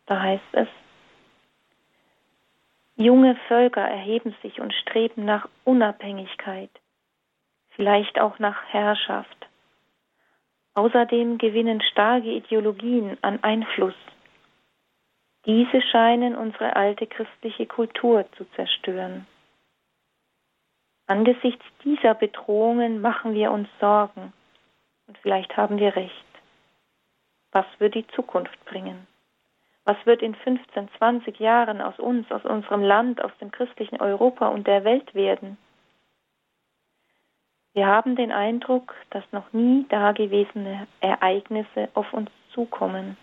Da 0.08 0.22
heißt 0.22 0.54
es, 0.54 0.68
Junge 2.98 3.36
Völker 3.48 3.82
erheben 3.82 4.34
sich 4.42 4.62
und 4.62 4.74
streben 4.74 5.26
nach 5.26 5.50
Unabhängigkeit, 5.66 6.70
vielleicht 7.72 8.20
auch 8.20 8.40
nach 8.40 8.64
Herrschaft. 8.68 9.50
Außerdem 10.76 11.38
gewinnen 11.38 11.82
starke 11.82 12.32
Ideologien 12.32 13.18
an 13.22 13.44
Einfluss. 13.44 13.96
Diese 15.46 15.82
scheinen 15.82 16.36
unsere 16.36 16.76
alte 16.76 17.06
christliche 17.06 17.66
Kultur 17.66 18.26
zu 18.38 18.46
zerstören. 18.56 19.28
Angesichts 21.08 21.64
dieser 21.84 22.16
Bedrohungen 22.16 23.02
machen 23.02 23.34
wir 23.34 23.52
uns 23.52 23.68
Sorgen 23.80 24.34
und 25.08 25.18
vielleicht 25.20 25.56
haben 25.58 25.78
wir 25.78 25.96
recht. 25.96 26.26
Was 27.52 27.66
wird 27.78 27.94
die 27.96 28.08
Zukunft 28.08 28.64
bringen? 28.66 29.06
Was 29.86 29.98
wird 30.06 30.24
in 30.24 30.34
15, 30.34 30.90
20 30.98 31.40
Jahren 31.40 31.80
aus 31.80 32.00
uns, 32.00 32.30
aus 32.32 32.44
unserem 32.44 32.82
Land, 32.82 33.24
aus 33.24 33.32
dem 33.40 33.52
christlichen 33.52 34.02
Europa 34.02 34.48
und 34.48 34.66
der 34.66 34.84
Welt 34.84 35.14
werden? 35.14 35.58
Wir 37.74 37.86
haben 37.86 38.16
den 38.16 38.32
Eindruck, 38.32 38.96
dass 39.12 39.24
noch 39.32 39.54
nie 39.54 39.86
dagewesene 39.90 40.88
Ereignisse 41.02 41.90
auf 41.94 42.12
uns 42.14 42.32
zukommen. 42.54 43.18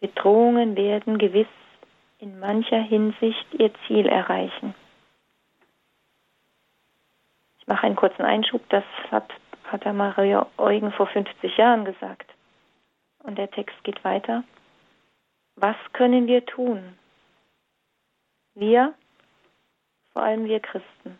Bedrohungen 0.00 0.76
werden 0.76 1.18
gewiss 1.18 1.46
in 2.18 2.40
mancher 2.40 2.80
Hinsicht 2.80 3.46
ihr 3.52 3.70
Ziel 3.86 4.06
erreichen. 4.06 4.74
Ich 7.60 7.66
mache 7.66 7.86
einen 7.86 7.96
kurzen 7.96 8.22
Einschub, 8.22 8.62
das 8.70 8.84
hat 9.10 9.30
Pater 9.64 9.92
Maria 9.92 10.46
Eugen 10.56 10.90
vor 10.92 11.06
50 11.06 11.56
Jahren 11.56 11.84
gesagt. 11.84 12.32
Und 13.22 13.36
der 13.36 13.50
Text 13.50 13.76
geht 13.84 14.02
weiter. 14.04 14.42
Was 15.56 15.76
können 15.94 16.26
wir 16.26 16.44
tun? 16.44 16.98
Wir, 18.54 18.94
vor 20.12 20.22
allem 20.22 20.44
wir 20.44 20.60
Christen, 20.60 21.18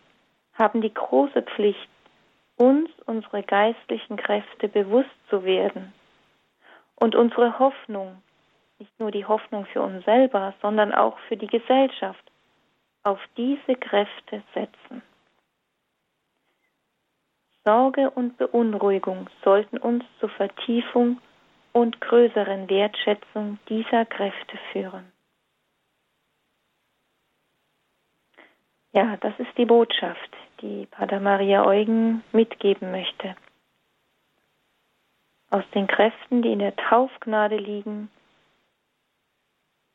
haben 0.53 0.83
die 0.83 0.92
große 0.92 1.42
Pflicht, 1.42 1.88
uns 2.57 2.90
unsere 3.07 3.42
geistlichen 3.42 4.16
Kräfte 4.16 4.68
bewusst 4.68 5.11
zu 5.29 5.44
werden 5.44 5.92
und 6.96 7.14
unsere 7.14 7.59
Hoffnung, 7.59 8.22
nicht 8.79 8.99
nur 8.99 9.11
die 9.11 9.25
Hoffnung 9.25 9.66
für 9.66 9.83
uns 9.83 10.05
selber, 10.05 10.55
sondern 10.61 10.92
auch 10.92 11.18
für 11.29 11.37
die 11.37 11.46
Gesellschaft, 11.46 12.31
auf 13.03 13.20
diese 13.37 13.75
Kräfte 13.77 14.42
setzen. 14.55 15.03
Sorge 17.64 18.11
und 18.11 18.37
Beunruhigung 18.37 19.29
sollten 19.42 19.79
uns 19.79 20.05
zur 20.20 20.29
Vertiefung 20.29 21.20
und 21.77 22.01
größeren 22.01 22.71
Wertschätzung 22.71 23.59
dieser 23.69 24.07
Kräfte 24.07 24.57
führen. 24.73 25.12
Ja, 28.93 29.19
das 29.19 29.35
ist 29.39 29.59
die 29.59 29.67
Botschaft, 29.67 30.31
die 30.62 30.87
Pater 30.87 31.21
Maria 31.21 31.67
Eugen 31.67 32.25
mitgeben 32.33 32.93
möchte. 32.93 33.37
Aus 35.51 35.65
den 35.75 35.87
Kräften, 35.87 36.41
die 36.41 36.53
in 36.53 36.61
der 36.61 36.75
Taufgnade 36.77 37.59
liegen, 37.59 38.11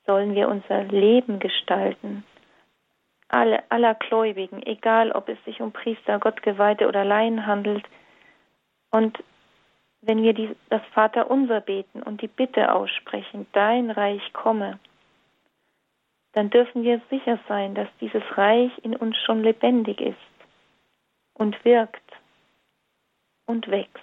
sollen 0.05 0.35
wir 0.35 0.49
unser 0.49 0.83
Leben 0.83 1.39
gestalten. 1.39 2.23
Alle, 3.27 3.63
aller 3.71 3.95
Gläubigen, 3.95 4.61
egal 4.67 5.11
ob 5.13 5.29
es 5.29 5.43
sich 5.45 5.61
um 5.61 5.71
Priester, 5.71 6.19
Gottgeweihte 6.19 6.87
oder 6.87 7.03
Laien 7.03 7.47
handelt. 7.47 7.85
Und 8.91 9.17
wenn 10.01 10.23
wir 10.23 10.33
die, 10.33 10.55
das 10.69 10.81
Vaterunser 10.93 11.61
beten 11.61 12.01
und 12.01 12.21
die 12.21 12.27
Bitte 12.27 12.73
aussprechen, 12.73 13.45
dein 13.53 13.91
Reich 13.91 14.33
komme, 14.33 14.79
dann 16.33 16.49
dürfen 16.49 16.83
wir 16.83 17.01
sicher 17.09 17.39
sein, 17.47 17.75
dass 17.75 17.87
dieses 17.99 18.23
Reich 18.37 18.71
in 18.83 18.95
uns 18.95 19.17
schon 19.17 19.43
lebendig 19.43 19.99
ist 19.99 20.17
und 21.33 21.63
wirkt 21.65 22.01
und 23.45 23.67
wächst. 23.69 24.01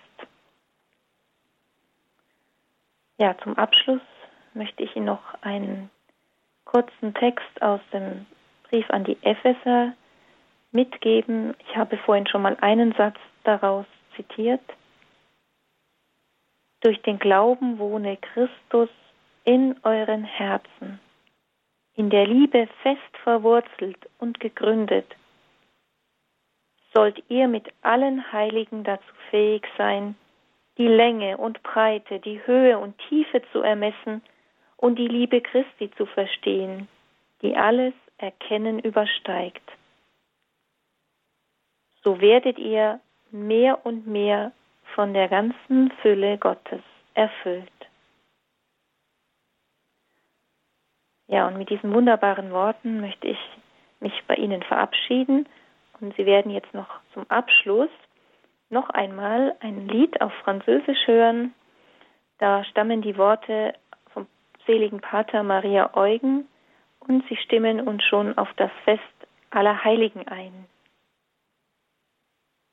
Ja, 3.18 3.37
zum 3.38 3.56
Abschluss 3.56 4.02
möchte 4.54 4.82
ich 4.84 4.94
Ihnen 4.94 5.06
noch 5.06 5.22
einen 5.40 5.90
kurzen 6.64 7.14
Text 7.14 7.62
aus 7.62 7.80
dem 7.92 8.26
Brief 8.64 8.88
an 8.90 9.04
die 9.04 9.16
Epheser 9.22 9.94
mitgeben. 10.70 11.54
Ich 11.66 11.76
habe 11.76 11.96
vorhin 11.96 12.26
schon 12.26 12.42
mal 12.42 12.56
einen 12.61 12.92
Satz 12.92 13.16
daraus 13.44 13.87
zitiert. 14.14 14.61
Durch 16.81 17.01
den 17.03 17.19
Glauben 17.19 17.79
wohne 17.79 18.17
Christus 18.17 18.88
in 19.45 19.77
euren 19.83 20.25
Herzen, 20.25 21.01
in 21.97 22.11
der 22.11 22.27
Liebe 22.27 22.69
fest 22.83 23.17
verwurzelt 23.25 23.99
und 24.19 24.38
gegründet, 24.38 25.07
sollt 26.95 27.23
ihr 27.29 27.49
mit 27.49 27.67
allen 27.83 28.33
Heiligen 28.33 28.85
dazu 28.85 29.12
fähig 29.31 29.67
sein, 29.77 30.14
die 30.79 30.87
Länge 30.87 31.37
und 31.37 31.62
Breite, 31.62 32.21
die 32.21 32.45
Höhe 32.47 32.79
und 32.79 32.97
Tiefe 33.09 33.43
zu 33.53 33.61
ermessen 33.61 34.23
und 34.77 34.99
die 34.99 35.09
Liebe 35.09 35.41
Christi 35.41 35.91
zu 35.97 36.07
verstehen, 36.07 36.88
die 37.43 37.57
alles 37.57 37.95
Erkennen 38.19 38.79
übersteigt. 38.79 39.69
So 42.05 42.21
werdet 42.21 42.59
ihr 42.59 43.01
mehr 43.31 43.85
und 43.85 44.07
mehr 44.07 44.53
von 44.98 45.14
der 45.14 45.28
ganzen 45.28 45.92
Fülle 46.03 46.38
Gottes 46.38 46.80
erfüllt. 47.14 47.70
Ja, 51.28 51.46
und 51.46 51.57
mit 51.57 51.70
diesen 51.70 51.94
wunderbaren 51.94 52.51
Worten 52.51 53.01
möchte 53.01 53.28
ich 53.28 53.38
mich 54.01 54.24
bei 54.26 54.34
Ihnen 54.34 54.61
verabschieden 54.64 55.49
und 56.01 56.16
Sie 56.16 56.26
werden 56.26 56.51
jetzt 56.51 56.74
noch 56.74 56.88
zum 57.14 57.30
Abschluss 57.30 57.90
noch 58.70 58.90
einmal 58.90 59.55
ein 59.61 59.86
Lied 59.86 60.20
auf 60.20 60.32
Französisch 60.42 61.07
hören. 61.07 61.55
Da 62.38 62.64
stammen 62.64 63.01
die 63.01 63.16
Worte 63.16 63.74
vom 64.12 64.26
seligen 64.66 65.01
Pater 65.01 65.44
Maria 65.44 65.96
Eugen 65.96 66.49
und 66.99 67.24
sie 67.28 67.36
stimmen 67.36 67.86
uns 67.86 68.03
schon 68.03 68.36
auf 68.36 68.53
das 68.57 68.72
Fest 68.82 69.03
aller 69.51 69.84
Heiligen 69.84 70.26
ein. 70.26 70.66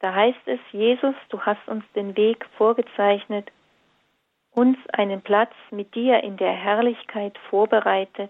Da 0.06 0.14
heißt 0.14 0.46
es, 0.46 0.60
Jesus, 0.72 1.16
du 1.30 1.42
hast 1.42 1.68
uns 1.68 1.84
den 1.96 2.16
Weg 2.16 2.46
vorgezeichnet, 2.60 3.52
uns 4.52 4.78
einen 4.94 5.24
Platz 5.24 5.52
mit 5.72 5.96
dir 5.96 6.22
in 6.22 6.38
der 6.38 6.52
Herrlichkeit 6.52 7.36
vorbereitet. 7.50 8.30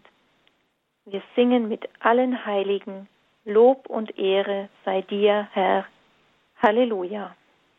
Wir 1.03 1.21
singen 1.35 1.67
mit 1.67 1.89
allen 1.99 2.45
Heiligen, 2.45 3.09
Lob 3.43 3.87
und 3.89 4.17
Ehre 4.17 4.69
sei 4.85 5.01
dir, 5.01 5.49
Herr. 5.51 5.83
Halleluja. 6.61 7.35